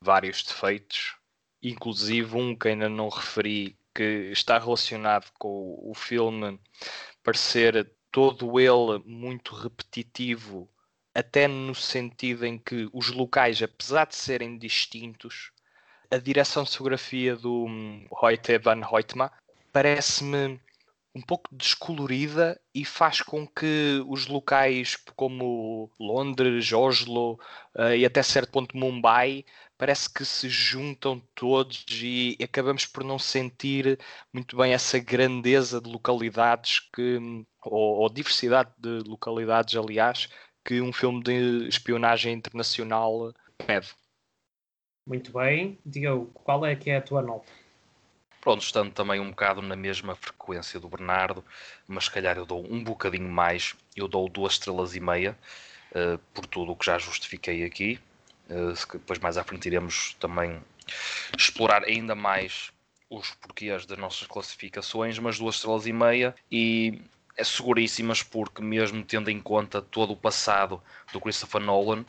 [0.00, 1.16] vários defeitos,
[1.62, 6.58] inclusive um que ainda não referi, que está relacionado com o filme
[7.22, 10.68] parecer todo ele muito repetitivo,
[11.14, 15.50] até no sentido em que os locais, apesar de serem distintos,
[16.10, 17.66] a direção de fotografia do
[18.10, 19.30] Hoyte van Hoytma
[19.72, 20.60] parece-me
[21.14, 27.38] um pouco descolorida e faz com que os locais como Londres, Oslo
[27.74, 29.44] uh, e até certo ponto Mumbai
[29.78, 33.98] parece que se juntam todos e acabamos por não sentir
[34.32, 37.18] muito bem essa grandeza de localidades que
[37.64, 40.28] ou, ou diversidade de localidades aliás
[40.64, 43.88] que um filme de espionagem internacional pede.
[45.06, 45.78] Muito bem.
[45.86, 47.50] Diogo, qual é que é a tua nota?
[48.42, 51.42] Pronto, estando também um bocado na mesma frequência do Bernardo,
[51.86, 55.36] mas se calhar eu dou um bocadinho mais, eu dou duas estrelas e meia,
[55.92, 57.98] uh, por tudo o que já justifiquei aqui.
[58.48, 60.60] Uh, depois mais à frente iremos também
[61.36, 62.72] explorar ainda mais
[63.10, 67.00] os porquês das nossas classificações, mas duas estrelas e meia e
[67.36, 70.82] é seguríssimas porque mesmo tendo em conta todo o passado
[71.12, 72.04] do Christopher Nolan,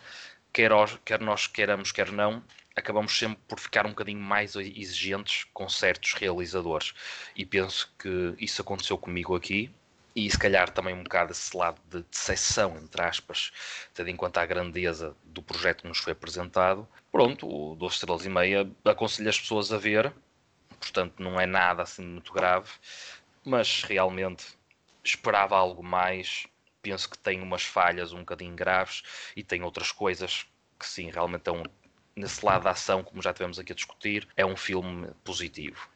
[0.52, 0.72] quer,
[1.06, 2.44] quer nós queiramos, quer não,
[2.76, 6.94] acabamos sempre por ficar um bocadinho mais exigentes com certos realizadores.
[7.36, 9.72] E penso que isso aconteceu comigo aqui.
[10.16, 13.52] E se calhar também um bocado esse lado de decepção, entre aspas,
[13.94, 16.88] tendo em conta a grandeza do projeto que nos foi apresentado.
[17.12, 20.14] Pronto, o 12 estrelas e meia aconselho as pessoas a ver,
[20.80, 22.70] portanto não é nada assim muito grave,
[23.46, 24.46] mas realmente
[25.04, 26.48] esperava algo mais.
[26.82, 29.04] Penso que tem umas falhas um bocadinho graves
[29.36, 30.46] e tem outras coisas
[30.80, 31.64] que sim, realmente é um
[32.16, 35.90] nesse lado da ação, como já tivemos aqui a discutir, é um filme positivo.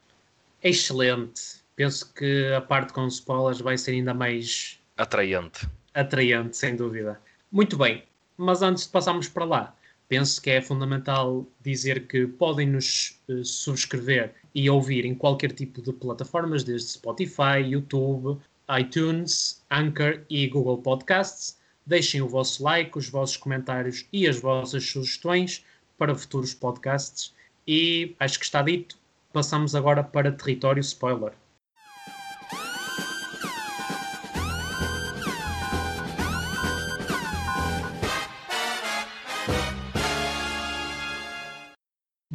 [0.62, 1.63] Excelente.
[1.76, 5.68] Penso que a parte com spoilers vai ser ainda mais Atraente.
[5.94, 7.20] atraente, sem dúvida.
[7.52, 8.04] Muito bem,
[8.38, 9.76] mas antes de passarmos para lá,
[10.08, 15.82] penso que é fundamental dizer que podem nos eh, subscrever e ouvir em qualquer tipo
[15.82, 18.40] de plataformas, desde Spotify, YouTube,
[18.80, 21.58] iTunes, Anchor e Google Podcasts.
[21.86, 25.66] Deixem o vosso like, os vossos comentários e as vossas sugestões
[25.98, 27.34] para futuros podcasts.
[27.68, 28.98] E acho que está dito.
[29.34, 31.34] Passamos agora para território spoiler.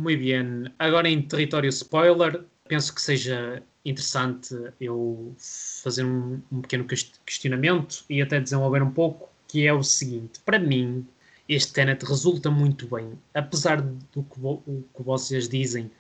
[0.09, 0.73] Muito bem.
[0.79, 8.05] Agora em território spoiler, penso que seja interessante eu fazer um, um pequeno quest- questionamento
[8.09, 10.41] e até desenvolver um pouco, que é o seguinte.
[10.45, 11.07] Para mim,
[11.49, 13.13] este Tenet resulta muito bem.
[13.35, 15.91] Apesar do que, vo- que vocês dizem,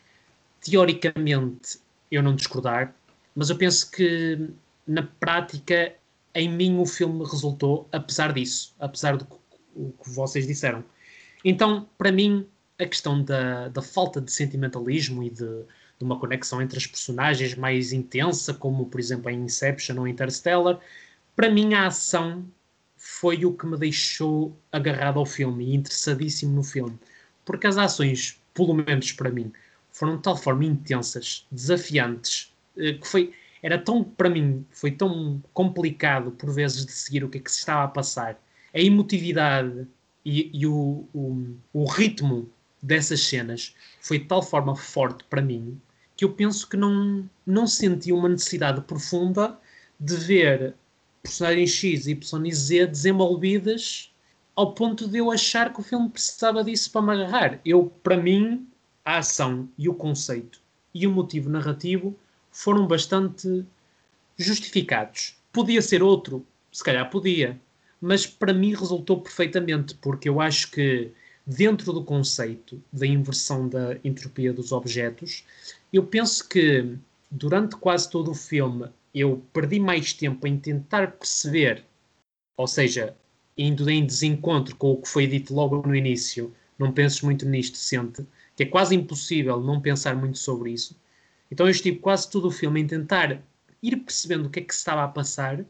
[0.61, 1.79] teoricamente
[2.11, 2.94] eu não discordar,
[3.35, 4.51] mas eu penso que
[4.87, 5.94] na prática,
[6.35, 9.37] em mim, o filme resultou, apesar disso, apesar do que,
[9.77, 10.83] o que vocês disseram.
[11.44, 12.47] Então, para mim,
[12.78, 15.64] a questão da, da falta de sentimentalismo e de,
[15.98, 20.78] de uma conexão entre as personagens mais intensa, como por exemplo em Inception ou Interstellar,
[21.34, 22.44] para mim a ação
[22.96, 26.98] foi o que me deixou agarrado ao filme e interessadíssimo no filme.
[27.44, 29.52] Porque as ações, pelo menos para mim,
[29.90, 35.42] foram de tal forma intensas, desafiantes, eh, que foi, era tão, para mim, foi tão
[35.52, 38.40] complicado por vezes de seguir o que é que se estava a passar.
[38.74, 39.86] A emotividade
[40.24, 42.50] e, e o, o, o ritmo
[42.82, 45.80] dessas cenas foi de tal forma forte para mim
[46.18, 49.56] que eu penso que não, não senti uma necessidade profunda
[50.00, 50.74] de ver
[51.22, 54.12] personagens X, Y e Z desenvolvidas
[54.56, 57.60] ao ponto de eu achar que o filme precisava disso para me agarrar.
[57.64, 58.66] Eu, para mim,
[59.04, 60.60] a ação e o conceito
[60.92, 62.18] e o motivo narrativo
[62.50, 63.64] foram bastante
[64.36, 65.36] justificados.
[65.52, 67.60] Podia ser outro, se calhar podia,
[68.00, 71.12] mas para mim resultou perfeitamente, porque eu acho que
[71.48, 75.46] dentro do conceito da inversão da entropia dos objetos,
[75.90, 76.94] eu penso que
[77.30, 81.82] durante quase todo o filme eu perdi mais tempo em tentar perceber,
[82.54, 83.16] ou seja,
[83.56, 87.78] indo em desencontro com o que foi dito logo no início, não penses muito nisto,
[87.78, 90.94] sente, que é quase impossível não pensar muito sobre isso.
[91.50, 93.42] Então eu estive quase todo o filme em tentar
[93.82, 95.64] ir percebendo o que é que se estava a passar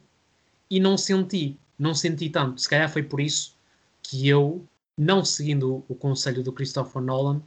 [0.69, 2.61] e não senti, não senti tanto.
[2.61, 3.57] Se calhar foi por isso
[4.03, 4.67] que eu,
[4.99, 7.41] não seguindo o conselho do Christopher Nolan,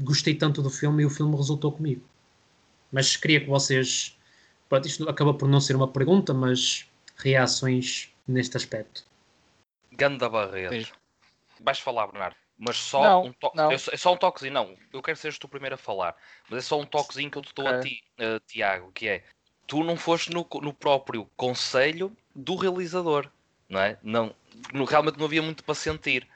[0.00, 2.02] gostei tanto do filme e o filme resultou comigo.
[2.92, 4.16] Mas queria que vocês.
[4.68, 9.04] Pronto, isto acaba por não ser uma pergunta, mas reações neste aspecto.
[9.92, 10.86] Ganda Barreto.
[10.86, 10.92] Sim.
[11.60, 12.36] Vais falar, Bernardo.
[12.56, 13.56] Mas só Não, um toque.
[13.56, 13.72] não.
[13.72, 14.54] É só- é um toquezinho.
[14.54, 16.16] Não, eu quero ser tu o primeiro a falar.
[16.48, 17.90] Mas é só um toquezinho que eu te dou a Ok.
[17.90, 19.24] ti, eh, Tiago, que é
[19.66, 23.28] tu não foste no, no próprio conselho do realizador,
[23.68, 23.98] não é?
[24.02, 24.34] Não,
[24.72, 26.28] no- realmente não havia muito para sentir.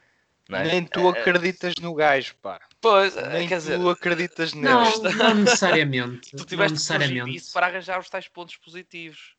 [0.49, 0.63] Não é?
[0.63, 2.59] Nem tu Eh, acreditas no gajo, pá.
[2.81, 4.67] Pois, eh, Nem quer dizer, tu acreditas nele.
[4.73, 4.83] Não,
[5.13, 6.31] não necessariamente.
[6.35, 7.31] tu tiveste necessariamente.
[7.31, 9.35] disso para arranjar os tais pontos positivos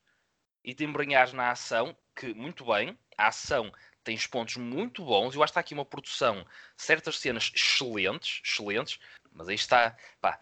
[0.64, 3.72] e te embrenhares na ação, que muito bem, a ação
[4.04, 6.46] tem os pontos muito bons, eu acho que está aqui uma produção,
[6.76, 8.98] certas cenas excelentes, excelentes,
[9.32, 10.38] mas aí está, pá,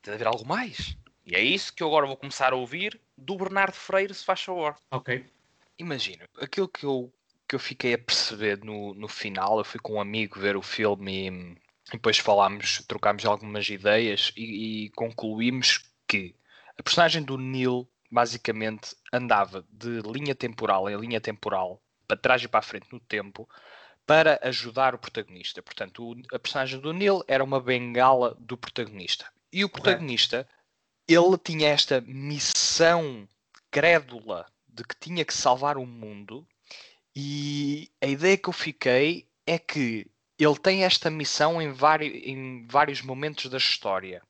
[0.00, 0.96] tem de haver algo mais.
[1.26, 4.42] E é isso que eu agora vou começar a ouvir do Bernardo Freire, se faz
[4.42, 4.76] favor.
[4.90, 5.26] Ok.
[5.78, 7.12] Imagina, aquilo que eu,
[7.48, 10.62] que eu fiquei a perceber no, no final, eu fui com um amigo ver o
[10.62, 11.58] filme e,
[11.92, 16.34] depois falámos, trocámos algumas ideias e, e concluímos que
[16.78, 22.48] a personagem do Neil basicamente andava de linha temporal em linha temporal, para trás e
[22.48, 23.48] para a frente no tempo,
[24.06, 25.62] para ajudar o protagonista.
[25.62, 29.26] Portanto, o- a personagem do Neil era uma bengala do protagonista.
[29.52, 30.48] E o protagonista,
[31.08, 33.28] ele tinha esta missão
[33.70, 36.46] crédula de que tinha que salvar o mundo
[37.14, 41.72] e a ideia que eu fiquei é que ele tem esta missão em,
[42.24, 44.22] em vários momentos da história.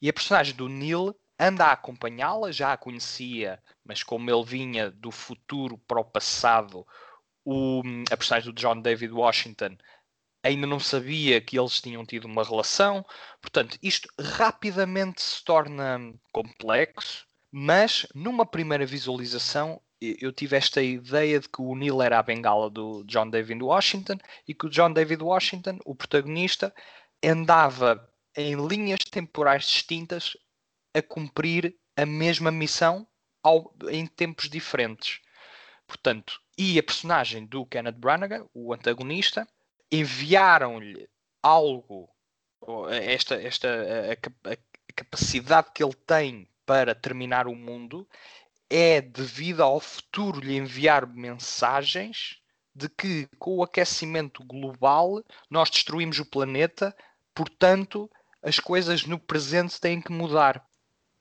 [0.00, 4.90] E a personagem do Neil anda a acompanhá-la, já a conhecia, mas como ele vinha
[4.90, 6.86] do futuro para o passado,
[7.44, 9.76] o, a personagem do John David Washington
[10.42, 13.04] ainda não sabia que eles tinham tido uma relação.
[13.40, 21.48] Portanto, isto rapidamente se torna complexo, mas numa primeira visualização eu tive esta ideia de
[21.48, 25.22] que o Neil era a bengala do John David Washington e que o John David
[25.22, 26.74] Washington, o protagonista,
[27.24, 30.36] andava em linhas temporais distintas
[30.94, 33.06] a cumprir a mesma missão
[33.42, 35.20] ao- em tempos diferentes.
[35.86, 39.48] Portanto, e a personagem do Kenneth Branagh, o antagonista,
[39.90, 41.08] enviaram-lhe
[41.42, 42.10] algo,
[42.60, 48.08] ou esta, esta a, a cap- a capacidade que ele tem para terminar o mundo
[48.68, 52.40] é devido ao futuro lhe enviar mensagens
[52.74, 56.94] de que com o aquecimento global nós destruímos o planeta,
[57.34, 58.10] portanto
[58.42, 60.64] as coisas no presente têm que mudar.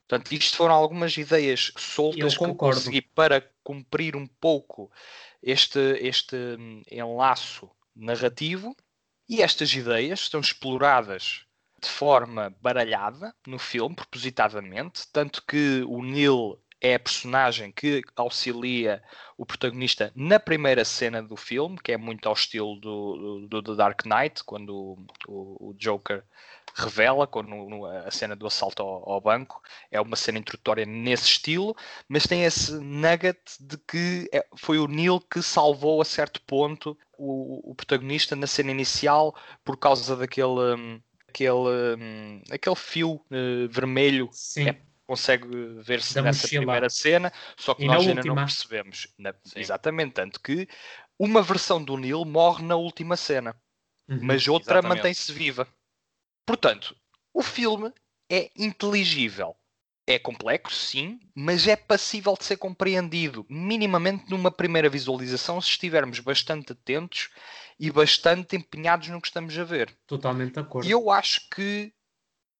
[0.07, 4.91] Portanto, isto foram algumas ideias soltas que eu consegui para cumprir um pouco
[5.41, 8.75] este, este hum, enlaço narrativo.
[9.27, 11.45] E estas ideias estão exploradas
[11.81, 19.01] de forma baralhada no filme, propositadamente, tanto que o Neil é a personagem que auxilia
[19.37, 23.75] o protagonista na primeira cena do filme, que é muito ao estilo do, do, do
[23.75, 26.23] Dark Knight, quando o, o, Joker
[26.75, 29.61] revela quando, no, a cena do assalto ao, ao, banco.
[29.89, 31.75] É uma cena introdutória nesse estilo,
[32.07, 36.97] mas tem esse nugget de que é, foi o Neil que salvou a certo ponto
[37.17, 40.47] o, o protagonista na cena inicial por causa daquele.
[40.47, 44.69] Um, aquele, um, aquele fio uh, vermelho Sim.
[44.69, 45.47] É, consegue
[45.81, 46.61] ver-se nessa mochila.
[46.63, 48.35] primeira cena, só que e nós ainda última.
[48.35, 49.07] não percebemos.
[49.17, 50.67] Na, exatamente, tanto que
[51.17, 53.55] uma versão do Neil morre na última cena,
[54.07, 55.67] uhum, mas outra mantém-se viva.
[56.45, 56.95] Portanto,
[57.33, 57.91] o filme
[58.29, 59.55] é inteligível.
[60.07, 66.19] É complexo, sim, mas é passível de ser compreendido minimamente numa primeira visualização se estivermos
[66.19, 67.29] bastante atentos
[67.79, 69.97] e bastante empenhados no que estamos a ver.
[70.05, 70.87] Totalmente de acordo.
[70.87, 71.91] E eu acho que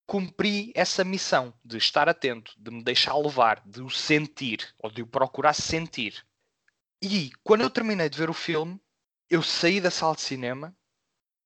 [0.06, 5.02] cumpri essa missão de estar atento, de me deixar levar, de o sentir ou de
[5.02, 6.26] o procurar sentir.
[7.02, 8.80] E quando eu terminei de ver o filme,
[9.30, 10.76] eu saí da sala de cinema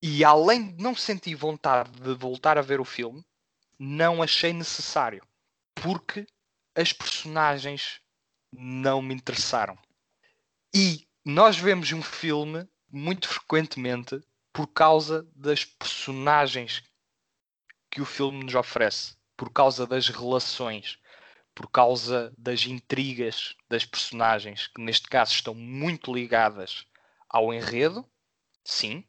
[0.02, 3.26] e além de não sentir vontade de voltar a ver o filme,
[3.78, 5.26] não achei necessário.
[5.76, 6.26] Porque
[6.76, 8.02] as personagens
[8.52, 9.78] não me interessaram.
[10.74, 16.84] E nós vemos um filme muito frequentemente por causa das personagens
[17.90, 21.00] que o filme nos oferece, por causa das relações,
[21.56, 26.86] por causa das intrigas das personagens, que neste caso estão muito ligadas
[27.28, 28.06] ao enredo,
[28.64, 29.04] sim,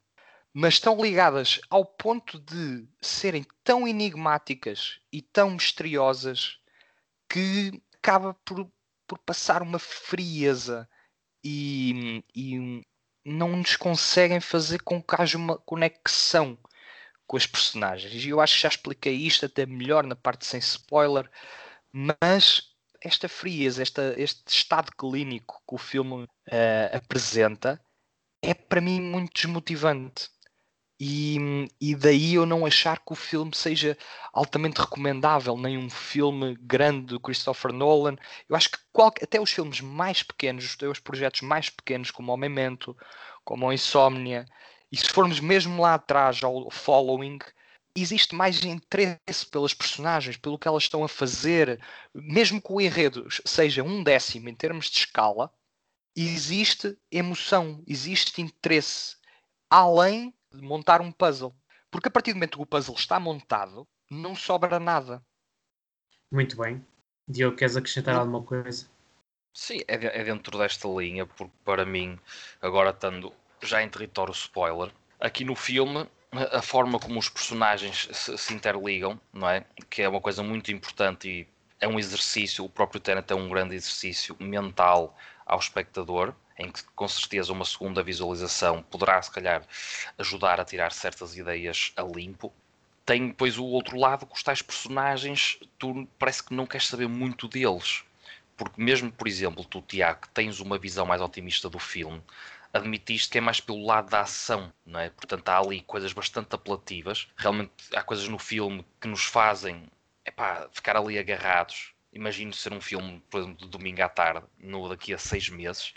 [0.52, 6.58] mas estão ligadas ao ponto de serem tão enigmáticas e tão misteriosas
[7.28, 8.68] que acaba por,
[9.06, 10.88] por passar uma frieza
[11.44, 12.84] e, e
[13.24, 16.58] não nos conseguem fazer com que haja uma conexão
[17.30, 18.24] com as personagens.
[18.24, 21.30] E eu acho que já expliquei isto até melhor na parte sem spoiler,
[21.92, 26.28] mas esta frieza, esta, este estado clínico que o filme uh,
[26.92, 27.80] apresenta
[28.42, 30.28] é para mim muito desmotivante.
[30.98, 33.96] E, e, daí eu não achar que o filme seja
[34.32, 38.16] altamente recomendável, nem um filme grande do Christopher Nolan.
[38.48, 42.34] Eu acho que qual, até os filmes mais pequenos, os teus projetos mais pequenos, como
[42.34, 42.96] o Memento,
[43.44, 44.46] como o Insomnia,
[44.92, 47.38] e se formos mesmo lá atrás ao Following,
[47.94, 51.80] existe mais interesse pelas personagens, pelo que elas estão a fazer,
[52.14, 55.52] mesmo que o enredo seja um décimo em termos de escala,
[56.16, 59.16] existe emoção, existe interesse,
[59.68, 61.54] além de montar um puzzle.
[61.90, 65.22] Porque a partir do momento que o puzzle está montado, não sobra nada.
[66.30, 66.84] Muito bem.
[67.28, 68.22] Diogo, queres acrescentar não.
[68.22, 68.88] alguma coisa?
[69.52, 72.18] Sim, é, é, dentro desta linha, porque para mim,
[72.60, 78.38] agora estando já em território spoiler, aqui no filme, a forma como os personagens se,
[78.38, 79.64] se interligam, não é?
[79.88, 81.48] Que é uma coisa muito importante e
[81.80, 86.84] é um exercício, o próprio Tenet é um grande exercício mental ao espectador, em que
[86.94, 89.62] com certeza uma segunda visualização poderá se calhar
[90.18, 92.52] ajudar a tirar certas ideias a limpo.
[93.04, 97.08] Tem depois o outro lado que os tais personagens, tu parece que não queres saber
[97.08, 98.04] muito deles.
[98.56, 102.22] Porque mesmo, por exemplo, tu, Tiago, tens uma visão mais otimista do filme,
[102.72, 105.10] admitiste que é mais pelo lado da ação, não é?
[105.10, 107.28] Portanto, há ali coisas bastante apelativas.
[107.36, 109.88] Realmente há coisas no filme que nos fazem
[110.24, 111.92] epá, ficar ali agarrados.
[112.12, 115.94] Imagino ser um filme, por exemplo, de domingo à tarde, no daqui a seis meses,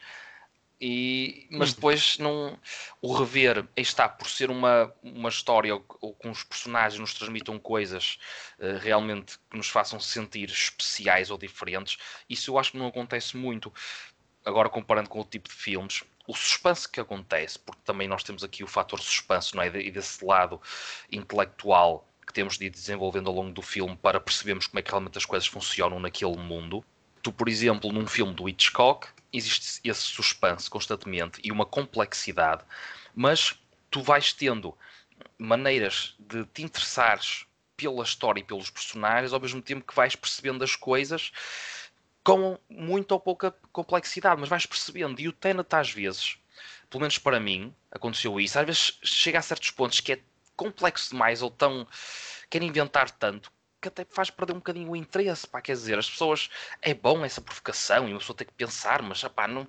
[0.86, 1.76] e, mas hum.
[1.76, 2.60] depois não
[3.02, 7.14] o rever, aí está, por ser uma, uma história ou, ou com os personagens nos
[7.14, 8.20] transmitam coisas
[8.60, 11.98] uh, realmente que nos façam sentir especiais ou diferentes,
[12.30, 13.74] isso eu acho que não acontece muito.
[14.44, 18.44] Agora comparando com o tipo de filmes, o suspense que acontece, porque também nós temos
[18.44, 19.68] aqui o fator suspense, não é?
[19.68, 20.62] E desse lado
[21.12, 24.90] intelectual que temos de ir desenvolvendo ao longo do filme para percebermos como é que
[24.90, 26.84] realmente as coisas funcionam naquele mundo.
[27.22, 32.64] Tu, por exemplo, num filme do Hitchcock, existe esse suspense constantemente e uma complexidade,
[33.14, 33.60] mas
[33.90, 34.78] tu vais tendo
[35.38, 37.46] maneiras de te interessares
[37.76, 41.32] pela história e pelos personagens, ao mesmo tempo que vais percebendo as coisas
[42.24, 45.20] com muita ou pouca complexidade, mas vais percebendo.
[45.20, 46.38] E o Tenet, às vezes,
[46.90, 48.58] pelo menos para mim, aconteceu isso.
[48.58, 50.20] Às vezes chega a certos pontos que é
[50.56, 51.88] complexo demais ou tão.
[52.50, 53.52] quer inventar tanto
[53.84, 56.50] que até faz perder um bocadinho o interesse, pá, quer dizer, as pessoas,
[56.82, 59.68] é bom essa provocação e uma pessoa tem que pensar, mas, pá, não,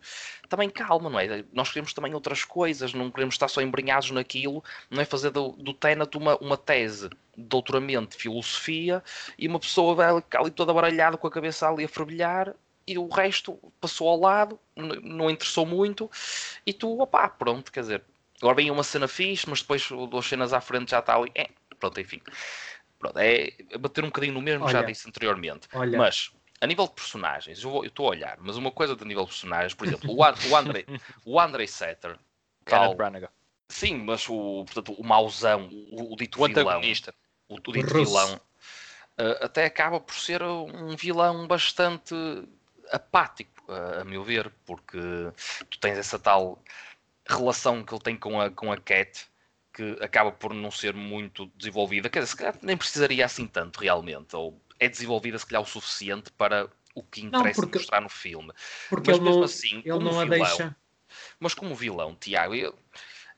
[0.48, 1.44] também calma, não é?
[1.52, 5.50] Nós queremos também outras coisas, não queremos estar só embrenhados naquilo, não é fazer do,
[5.52, 9.02] do Tenet uma, uma tese de doutoramento de filosofia
[9.36, 12.54] e uma pessoa vai ali toda baralhada com a cabeça ali a fervilhar
[12.86, 16.10] e o resto passou ao lado, não interessou muito,
[16.66, 18.04] e tu, opá, pronto, quer dizer,
[18.40, 21.48] agora vem uma cena fixe, mas depois duas cenas à frente já está ali, é,
[21.80, 22.20] pronto, enfim.
[23.04, 25.68] Pronto, é bater um bocadinho no mesmo, olha, já disse anteriormente.
[25.74, 25.98] Olha.
[25.98, 29.28] Mas, a nível de personagens, eu estou a olhar, mas uma coisa de nível de
[29.28, 30.86] personagens, por exemplo, o, o André,
[31.26, 32.18] o André Setter,
[32.94, 33.28] Branagh.
[33.68, 36.80] Sim, mas o, portanto, o mauzão, o, o dito o vilão,
[37.46, 42.14] o, o dito vilão, uh, até acaba por ser um vilão bastante
[42.90, 44.98] apático, uh, a meu ver, porque
[45.68, 46.58] tu tens essa tal
[47.28, 49.26] relação que ele tem com a, com a Cat,
[49.74, 52.08] que acaba por não ser muito desenvolvida.
[52.08, 55.66] Quer dizer, se calhar nem precisaria assim tanto realmente, ou é desenvolvida se calhar o
[55.66, 58.52] suficiente para o que interessa não, porque, mostrar no filme.
[58.88, 60.76] Porque mas mesmo não, assim, ele não a vilão, deixa.
[61.40, 62.72] Mas como vilão, Tiago, ele,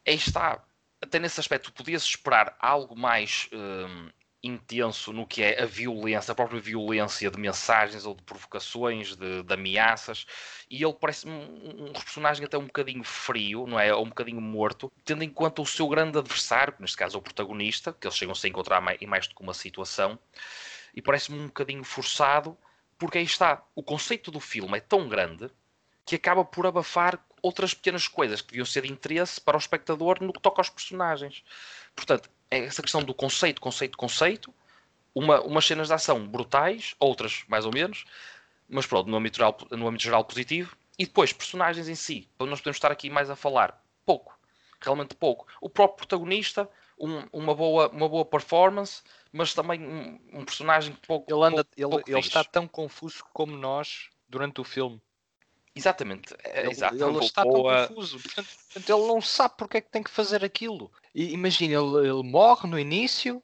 [0.07, 0.63] aí está.
[1.01, 4.11] Até nesse aspecto, podias esperar algo mais hum,
[4.43, 9.43] intenso no que é a violência, a própria violência de mensagens ou de provocações, de,
[9.43, 10.27] de ameaças,
[10.71, 13.93] e ele parece um, um, personagem até um bocadinho frio, não é?
[13.95, 17.23] Ou um bocadinho morto, tendo em conta o seu grande adversário, neste caso é o
[17.23, 20.19] protagonista, que eles chegam-se a encontrar mais, em mais do que uma situação,
[20.95, 22.57] e parece-me um bocadinho forçado,
[22.99, 25.51] porque aí está, o conceito do filme é tão grande
[26.05, 30.23] que acaba por abafar outras pequenas coisas que deviam ser de interesse para o espectador
[30.23, 31.45] no que toca aos personagens.
[31.95, 34.55] Portanto, essa questão do conceito, conceito, conceito,
[35.15, 38.05] uma, umas cenas de ação brutais, outras mais ou menos,
[38.69, 42.47] mas pronto, no âmbito geral, no âmbito geral positivo, e depois personagens em si, para
[42.47, 44.39] nós podemos estar aqui mais a falar, pouco,
[44.81, 45.47] realmente pouco.
[45.61, 46.69] O próprio protagonista,
[46.99, 51.33] um, uma, boa, uma boa performance, mas também um, um personagem pouco.
[51.33, 55.01] Ele, anda, pouco, pouco ele, ele está tão confuso como nós durante o filme.
[55.75, 56.35] Exatamente.
[56.43, 57.87] É, ele, ele está boa...
[57.87, 58.19] tão confuso.
[58.19, 60.91] Portanto, ele não sabe porque é que tem que fazer aquilo.
[61.17, 63.43] E, imagina, ele, ele morre no início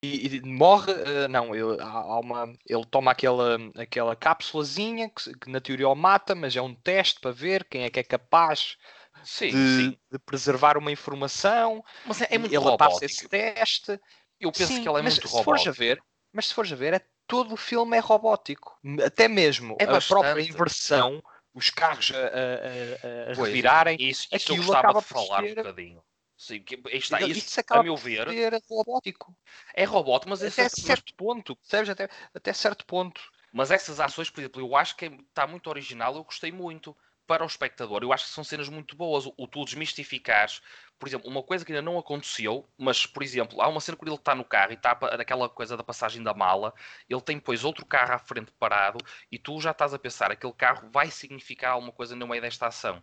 [0.00, 0.92] e, e morre.
[0.92, 5.96] Uh, não, ele, há uma, ele toma aquela, aquela cápsulazinha que, que, na teoria o
[5.96, 8.76] mata, mas é um teste para ver quem é que é capaz
[9.24, 9.98] sim, de, sim.
[10.12, 11.84] de, preservar uma informação.
[12.06, 12.92] Mas é, é muito ele robótico.
[12.92, 14.00] passa esse teste.
[14.38, 15.44] Eu penso sim, que ele é muito se robótico.
[15.44, 16.00] Fores a ver,
[16.32, 18.78] mas se fores a ver, é, todo o filme é robótico.
[19.04, 21.20] Até mesmo é a própria inversão
[21.52, 23.96] os carros a, a, a, a revirarem.
[23.98, 26.00] Isso, isso eu gostava de falar um bocadinho.
[26.38, 29.36] Sim, que, está, isso, isso acaba a meu ver, ser robótico.
[29.74, 31.90] É robótico, mas até esse, certo ponto, percebes?
[31.90, 33.20] Até, até certo ponto.
[33.52, 37.42] Mas essas ações, por exemplo, eu acho que está muito original, eu gostei muito para
[37.42, 38.04] o espectador.
[38.04, 39.26] Eu acho que são cenas muito boas.
[39.26, 40.62] O, o tu desmistificares,
[40.96, 44.08] por exemplo, uma coisa que ainda não aconteceu, mas, por exemplo, há uma cena quando
[44.08, 46.72] ele está no carro e está naquela coisa da passagem da mala,
[47.10, 48.98] ele tem depois outro carro à frente parado
[49.30, 52.68] e tu já estás a pensar, aquele carro vai significar alguma coisa no meio desta
[52.68, 53.02] ação.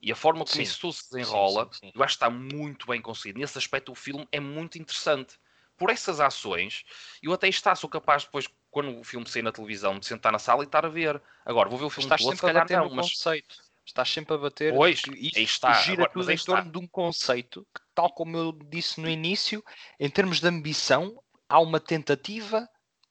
[0.00, 2.30] E a forma como sim, isso tudo se desenrola, sim, sim, eu acho que está
[2.30, 3.38] muito bem conseguido.
[3.38, 5.38] Nesse aspecto, o filme é muito interessante.
[5.76, 6.84] Por essas ações,
[7.22, 10.38] eu até está, sou capaz depois, quando o filme sair na televisão, de sentar na
[10.38, 11.20] sala e estar a ver.
[11.44, 13.10] Agora, vou ver o filme Estás todo, se calhar não, mas...
[13.10, 13.56] conceito.
[13.84, 14.74] Estás sempre a bater.
[14.74, 15.72] Pois, isso está.
[15.74, 19.62] gira Agora, tudo em torno de um conceito que, tal como eu disse no início,
[20.00, 22.68] em termos de ambição, há uma tentativa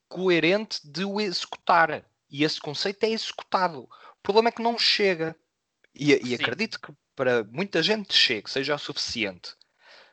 [0.09, 2.05] coerente de o executar.
[2.29, 3.83] E esse conceito é executado.
[3.83, 5.35] O problema é que não chega.
[5.95, 9.55] E, e acredito que para muita gente chegue, seja o suficiente.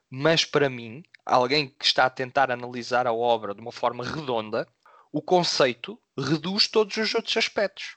[0.09, 4.67] Mas para mim, alguém que está a tentar analisar a obra de uma forma redonda,
[5.11, 7.97] o conceito reduz todos os outros aspectos.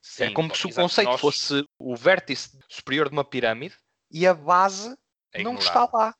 [0.00, 1.20] Sim, é como se o conceito nós...
[1.20, 3.74] fosse o vértice superior de uma pirâmide
[4.10, 4.96] e a base
[5.32, 6.14] é não está lá.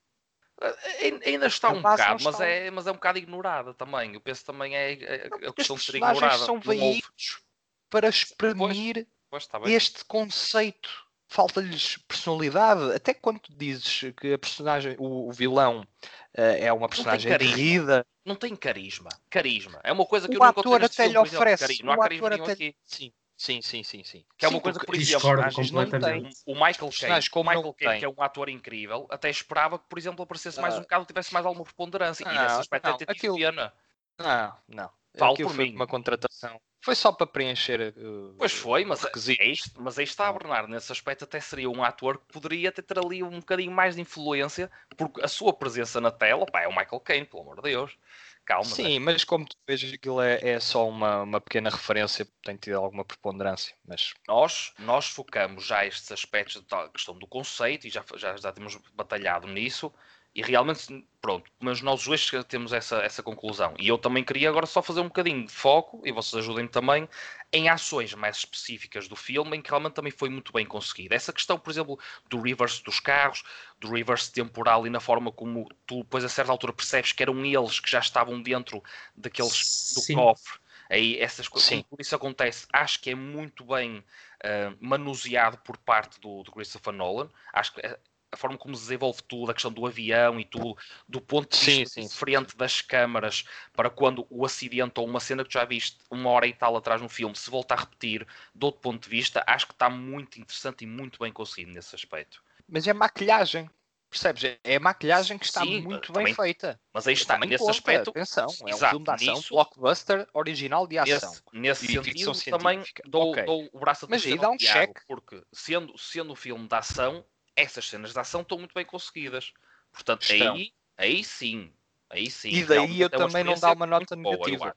[1.25, 4.15] Ainda está a um bocado, mas é, mas é um bocado ignorada também.
[4.15, 6.39] Eu penso também é, é a questão de ser ignorada.
[6.39, 7.43] são veículos
[7.91, 11.07] para exprimir pois, este conceito.
[11.29, 12.95] Falta-lhes personalidade.
[12.95, 18.07] Até quando dizes que a personagem, o, o vilão, uh, é uma personagem aguerrida.
[18.25, 19.09] Não tem carisma.
[19.29, 19.81] Carisma.
[19.83, 21.83] É uma coisa que o eu nunca ator até lhe oferece.
[21.83, 22.53] Não há carisma até...
[22.53, 22.77] aqui.
[22.85, 23.13] Sim.
[23.37, 24.25] Sim, sim, sim, sim.
[24.39, 26.31] Que é uma coisa que, por exemplo, não tem.
[26.47, 29.99] O Michael Caine, como Michael Caine, que é um ator incrível, até esperava que, por
[29.99, 32.25] exemplo, aparecesse mais um bocado, tivesse mais alguma preponderância.
[32.25, 33.37] e nesse aspecto é aquilo...
[33.37, 33.75] pena.
[34.19, 34.91] Não, não.
[35.19, 35.75] Falo por mim.
[35.75, 36.61] uma contratação.
[36.87, 37.93] Foi só para preencher.
[37.97, 39.11] Uh, pois foi, mas é,
[39.41, 40.69] é isto, mas aí está, Bernardo.
[40.69, 44.03] Nesse aspecto, até seria um ator que poderia ter, ter ali um bocadinho mais de
[44.03, 47.63] influência, porque a sua presença na tela, pá, é o Michael Caine, pelo amor de
[47.63, 47.99] Deus
[48.45, 48.65] calma.
[48.65, 49.05] Sim, né?
[49.05, 53.05] mas como tu vês, aquilo é, é só uma, uma pequena referência, tem tido alguma
[53.05, 53.75] preponderância.
[53.85, 54.15] Mas...
[54.29, 58.79] Nós, nós focamos já estes aspectos da questão do conceito e já, já, já temos
[58.95, 59.93] batalhado nisso.
[60.37, 63.73] E realmente, pronto, mas nós dois temos essa, essa conclusão.
[63.79, 67.09] E eu também queria agora só fazer um bocadinho de foco, e vocês ajudem-me também,
[67.51, 71.15] em ações mais específicas do filme, em que realmente também foi muito bem conseguido.
[71.15, 73.45] Essa questão, por exemplo, do reverse dos carros,
[73.81, 77.43] do reverse temporal e na forma como tu depois a certa altura percebes que eram
[77.43, 78.83] eles que já estavam dentro
[79.17, 80.17] daqueles do Sim.
[80.17, 80.59] cofre.
[80.91, 86.21] Aí essas coisas, por isso acontece, acho que é muito bem uh, manuseado por parte
[86.21, 87.31] do, do Christopher Nolan.
[87.55, 87.99] Acho que eh,
[88.37, 90.77] a forma como se desenvolve tudo, a questão do avião e tudo,
[91.09, 92.09] do ponto de vista sim, sim.
[92.09, 96.47] diferente das câmaras, para quando o acidente ou uma cena que já viste uma hora
[96.47, 99.67] e tal atrás no filme se volta a repetir, de outro ponto de vista, acho
[99.67, 102.43] que está muito interessante e muito bem conseguido nesse aspecto.
[102.69, 103.69] Mas é maquilhagem.
[104.09, 104.59] Percebes?
[104.63, 106.81] É a maquilhagem que está Sim, muito também, bem feita.
[106.93, 108.11] Mas aí está, nesse conta, aspecto.
[108.11, 111.33] Atenção, é um filme de ação, nisso, blockbuster original de ação.
[111.53, 113.45] Nesse, nesse sentido, também dou, okay.
[113.45, 115.01] dou, o braço a Mas aí dá um cheque.
[115.07, 117.25] Porque sendo, sendo um filme de ação,
[117.57, 119.53] essas cenas de ação estão muito bem conseguidas.
[119.93, 121.73] Portanto, aí, aí sim.
[122.09, 122.51] Aí sim.
[122.51, 124.59] E daí eu também não dá uma nota negativa.
[124.59, 124.75] Boa,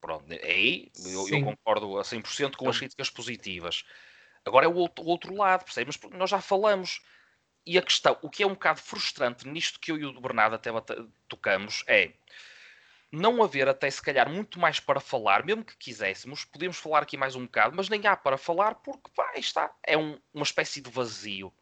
[0.00, 3.84] Pronto, aí eu, eu, concordo a 100% com as críticas positivas.
[4.44, 5.98] Agora é o outro, o outro lado, percebes?
[6.10, 7.00] Nós já falamos.
[7.64, 10.56] E a questão, o que é um bocado frustrante nisto que eu e o Bernardo
[10.56, 10.70] até
[11.28, 12.10] tocamos é
[13.12, 17.16] não haver até se calhar muito mais para falar, mesmo que quiséssemos, podíamos falar aqui
[17.16, 20.80] mais um bocado, mas nem há para falar porque pá, está, é um, uma espécie
[20.80, 21.52] de vazio.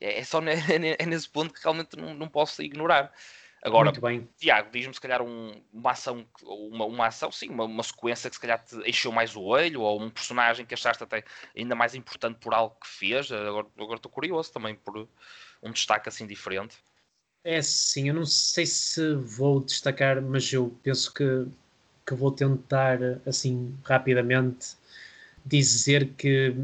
[0.00, 3.12] É, é só é nesse ponto que realmente não, não posso ignorar.
[3.62, 3.92] Agora,
[4.38, 8.36] Tiago, diz-me se calhar um, uma ação, uma, uma ação, sim, uma, uma, sequência que
[8.36, 11.22] se calhar te encheu mais o olho, ou um personagem que achaste até
[11.54, 13.30] ainda mais importante por algo que fez.
[13.30, 15.06] Agora, agora estou curioso também por
[15.62, 16.78] um destaque assim diferente.
[17.44, 21.46] É sim, eu não sei se vou destacar, mas eu penso que,
[22.06, 24.74] que vou tentar assim rapidamente
[25.44, 26.54] dizer que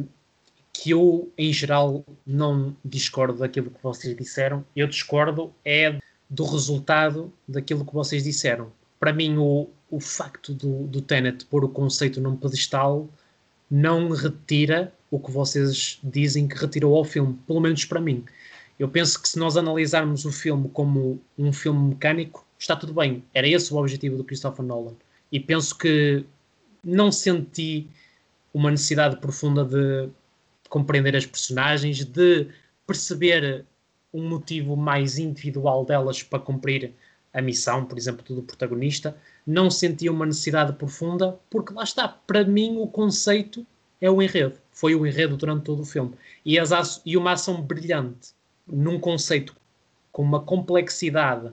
[0.76, 4.64] que eu, em geral, não discordo daquilo que vocês disseram.
[4.74, 5.98] Eu discordo é
[6.28, 8.70] do resultado daquilo que vocês disseram.
[8.98, 13.08] Para mim, o, o facto do, do Tenet pôr o conceito num pedestal
[13.70, 18.24] não retira o que vocês dizem que retirou ao filme, pelo menos para mim.
[18.78, 23.24] Eu penso que se nós analisarmos o filme como um filme mecânico, está tudo bem.
[23.32, 24.94] Era esse o objetivo do Christopher Nolan.
[25.32, 26.24] E penso que
[26.84, 27.86] não senti
[28.52, 30.08] uma necessidade profunda de
[30.68, 32.48] compreender as personagens, de
[32.86, 33.64] perceber
[34.12, 36.92] um motivo mais individual delas para cumprir
[37.32, 42.44] a missão, por exemplo, do protagonista, não sentia uma necessidade profunda, porque lá está, para
[42.44, 43.66] mim o conceito
[44.00, 46.14] é o enredo, foi o enredo durante todo o filme.
[46.44, 48.30] E, as, e uma ação brilhante
[48.66, 49.54] num conceito
[50.10, 51.52] com uma complexidade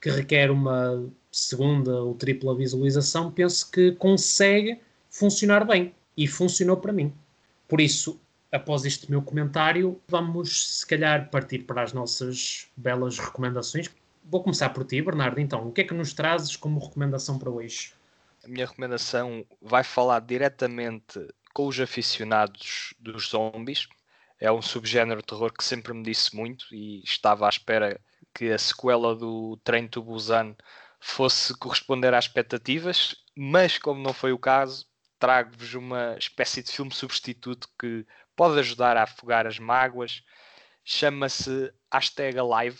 [0.00, 4.80] que requer uma segunda ou tripla visualização, penso que consegue
[5.10, 5.94] funcionar bem.
[6.16, 7.12] E funcionou para mim.
[7.68, 8.18] Por isso,
[8.52, 13.90] após este meu comentário, vamos se calhar partir para as nossas belas recomendações.
[14.24, 15.40] Vou começar por ti, Bernardo.
[15.40, 17.92] Então, o que é que nos trazes como recomendação para hoje?
[18.44, 23.88] A minha recomendação vai falar diretamente com os aficionados dos zombies.
[24.38, 28.00] É um subgénero de terror que sempre me disse muito e estava à espera
[28.34, 30.54] que a sequela do Trem to Busan
[31.00, 34.86] fosse corresponder às expectativas, mas como não foi o caso,
[35.18, 38.06] trago-vos uma espécie de filme substituto que
[38.38, 40.22] pode ajudar a afogar as mágoas.
[40.84, 42.78] Chama-se Hashtag Alive,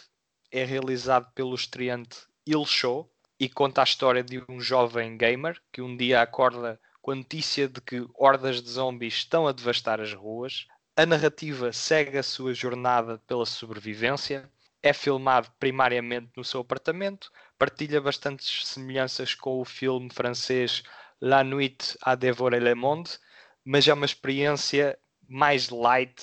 [0.53, 5.83] é realizado pelo estreante Il Show e conta a história de um jovem gamer que
[5.83, 10.15] um dia acorda com a notícia de que hordas de zombies estão a devastar as
[10.15, 10.69] ruas.
[10.97, 14.49] A narrativa segue a sua jornada pela sobrevivência.
[14.81, 20.85] É filmado primariamente no seu apartamento, partilha bastantes semelhanças com o filme francês
[21.21, 23.11] La Nuit à dévorer le monde,
[23.65, 24.97] mas é uma experiência
[25.29, 26.23] mais light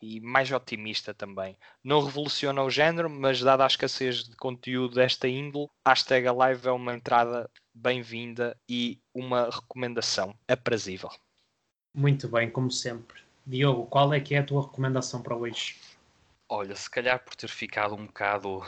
[0.00, 1.56] e mais otimista também.
[1.82, 6.72] Não revoluciona o género, mas dada a escassez de conteúdo desta índole, hashtag Alive é
[6.72, 11.10] uma entrada bem-vinda e uma recomendação aprazível.
[11.94, 13.20] Muito bem, como sempre.
[13.46, 15.76] Diogo, qual é que é a tua recomendação para hoje?
[16.48, 18.60] Olha, se calhar por ter ficado um bocado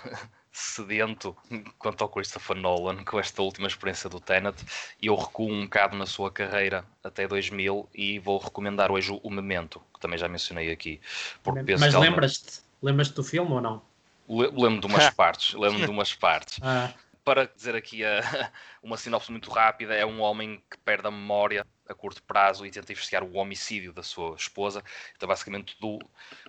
[0.58, 1.36] sedento
[1.78, 4.56] quanto ao Christopher Nolan com esta última experiência do Tenet
[5.00, 9.30] e eu recuo um bocado na sua carreira até 2000 e vou recomendar hoje o
[9.30, 11.00] Memento, que também já mencionei aqui.
[11.78, 13.82] Mas lembras-te lembras do filme ou não?
[14.28, 16.58] Lembro de umas partes, lembro de umas partes.
[16.62, 16.92] Ah.
[17.24, 18.50] Para dizer aqui a,
[18.82, 22.70] uma sinopse muito rápida, é um homem que perde a memória a curto prazo e
[22.70, 24.84] tenta investigar o homicídio da sua esposa.
[25.16, 25.98] Então, basicamente, do,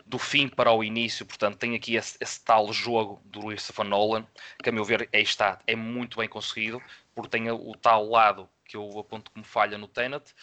[0.05, 4.27] do fim para o início, portanto, tem aqui esse, esse tal jogo do Christopher Nolan,
[4.61, 6.81] que a meu ver aí está, é muito bem conseguido,
[7.15, 10.35] porque tem o tal lado que eu aponto como falha no Tenet,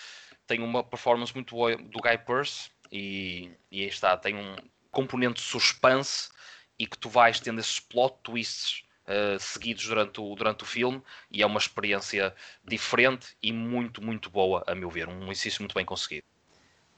[0.47, 4.57] tem uma performance muito boa do Guy Pearce e, e aí está, tem um
[4.90, 6.30] componente suspense
[6.78, 11.03] e que tu vais tendo esses plot twists uh, seguidos durante o, durante o filme
[11.31, 12.35] e é uma experiência
[12.65, 15.09] diferente e muito, muito boa, a meu ver.
[15.09, 16.25] Um exercício muito bem conseguido.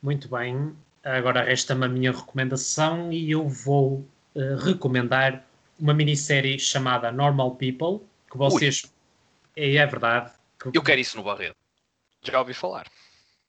[0.02, 0.74] Muito bem.
[1.04, 5.44] Agora resta-me a minha recomendação e eu vou uh, recomendar
[5.78, 8.92] uma minissérie chamada Normal People, que vocês.
[9.56, 10.32] É, é verdade.
[10.58, 10.76] Que...
[10.76, 11.56] Eu quero isso no Barreto.
[12.22, 12.86] Já ouvi falar.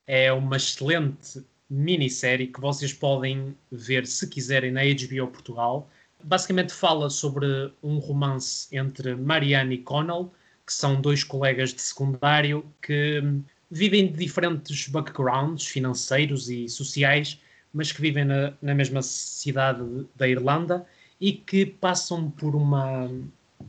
[0.05, 5.89] É uma excelente minissérie que vocês podem ver se quiserem na HBO Portugal.
[6.23, 10.31] Basicamente fala sobre um romance entre Marianne e Connell,
[10.65, 13.23] que são dois colegas de secundário que
[13.71, 17.39] vivem de diferentes backgrounds financeiros e sociais,
[17.73, 19.83] mas que vivem na, na mesma cidade
[20.15, 20.85] da Irlanda
[21.19, 23.09] e que passam por uma,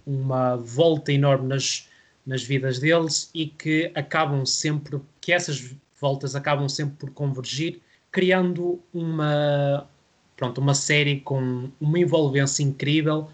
[0.07, 1.89] uma volta enorme nas,
[2.27, 7.81] nas vidas deles e que acabam sempre, que essas voltas acabam sempre por convergir,
[8.11, 9.89] criando uma,
[10.41, 13.29] pronto, uma série com uma envolvência incrível,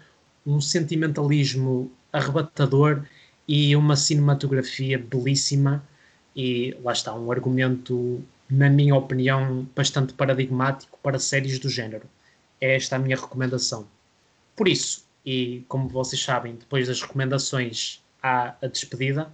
[0.45, 3.05] um sentimentalismo arrebatador
[3.47, 5.81] e uma cinematografia belíssima
[6.35, 12.03] e lá está, um argumento, na minha opinião, bastante paradigmático para séries do género.
[12.59, 13.87] É esta a minha recomendação.
[14.53, 19.31] Por isso, e como vocês sabem, depois das recomendações há a despedida,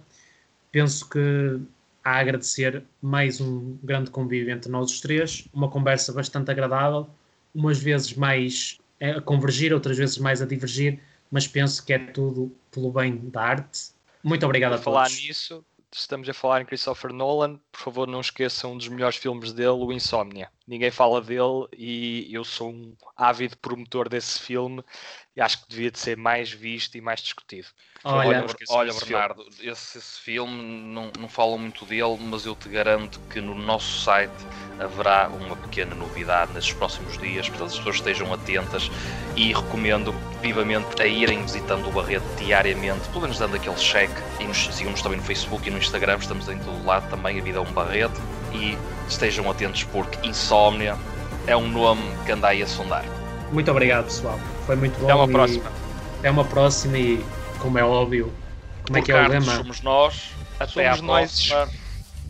[0.70, 1.60] penso que
[2.04, 7.08] há a agradecer mais um grande convívio entre nós os três, uma conversa bastante agradável,
[7.54, 11.00] umas vezes mais a convergir, outras vezes mais a divergir,
[11.30, 13.90] mas penso que é tudo pelo bem da arte.
[14.22, 14.84] Muito obrigado a todos.
[14.84, 19.16] falar nisso, estamos a falar em Christopher Nolan, por favor não esqueçam um dos melhores
[19.16, 20.50] filmes dele, o Insomnia.
[20.66, 24.82] Ninguém fala dele e eu sou um ávido promotor desse filme
[25.36, 27.68] e acho que devia de ser mais visto e mais discutido.
[28.02, 33.20] Olha, olha Bernardo, esse, esse, filme não, não falam muito dele, mas eu te garanto
[33.30, 34.32] que no nosso site
[34.78, 38.90] haverá uma pequena novidade nesses próximos dias, portanto as pessoas estejam atentas
[39.36, 44.10] e recomendo vivamente a irem visitando o Barreto diariamente, pelo menos dando aquele check
[44.40, 47.42] e nos sigam-nos também no Facebook e no Instagram, estamos em todo lado também, a
[47.42, 48.20] vida é um Barreto
[48.54, 48.78] e
[49.08, 50.96] estejam atentos porque Insómnia
[51.46, 53.04] é um nome que anda aí a sondar.
[53.52, 55.04] Muito obrigado pessoal, foi muito bom.
[55.04, 55.72] Até uma próxima.
[56.18, 57.24] Até uma próxima e
[57.58, 58.32] como é óbvio,
[58.86, 59.56] como é que é o lema?
[59.56, 61.68] Somos nós, até somos à próxima.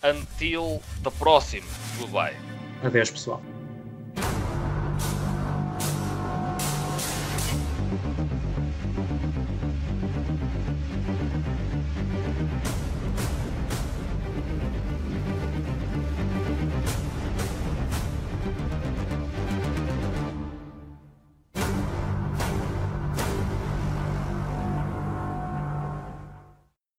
[0.05, 1.67] Until the próxima.
[1.99, 2.35] Goodbye.
[2.83, 3.54] Adeus pessoal.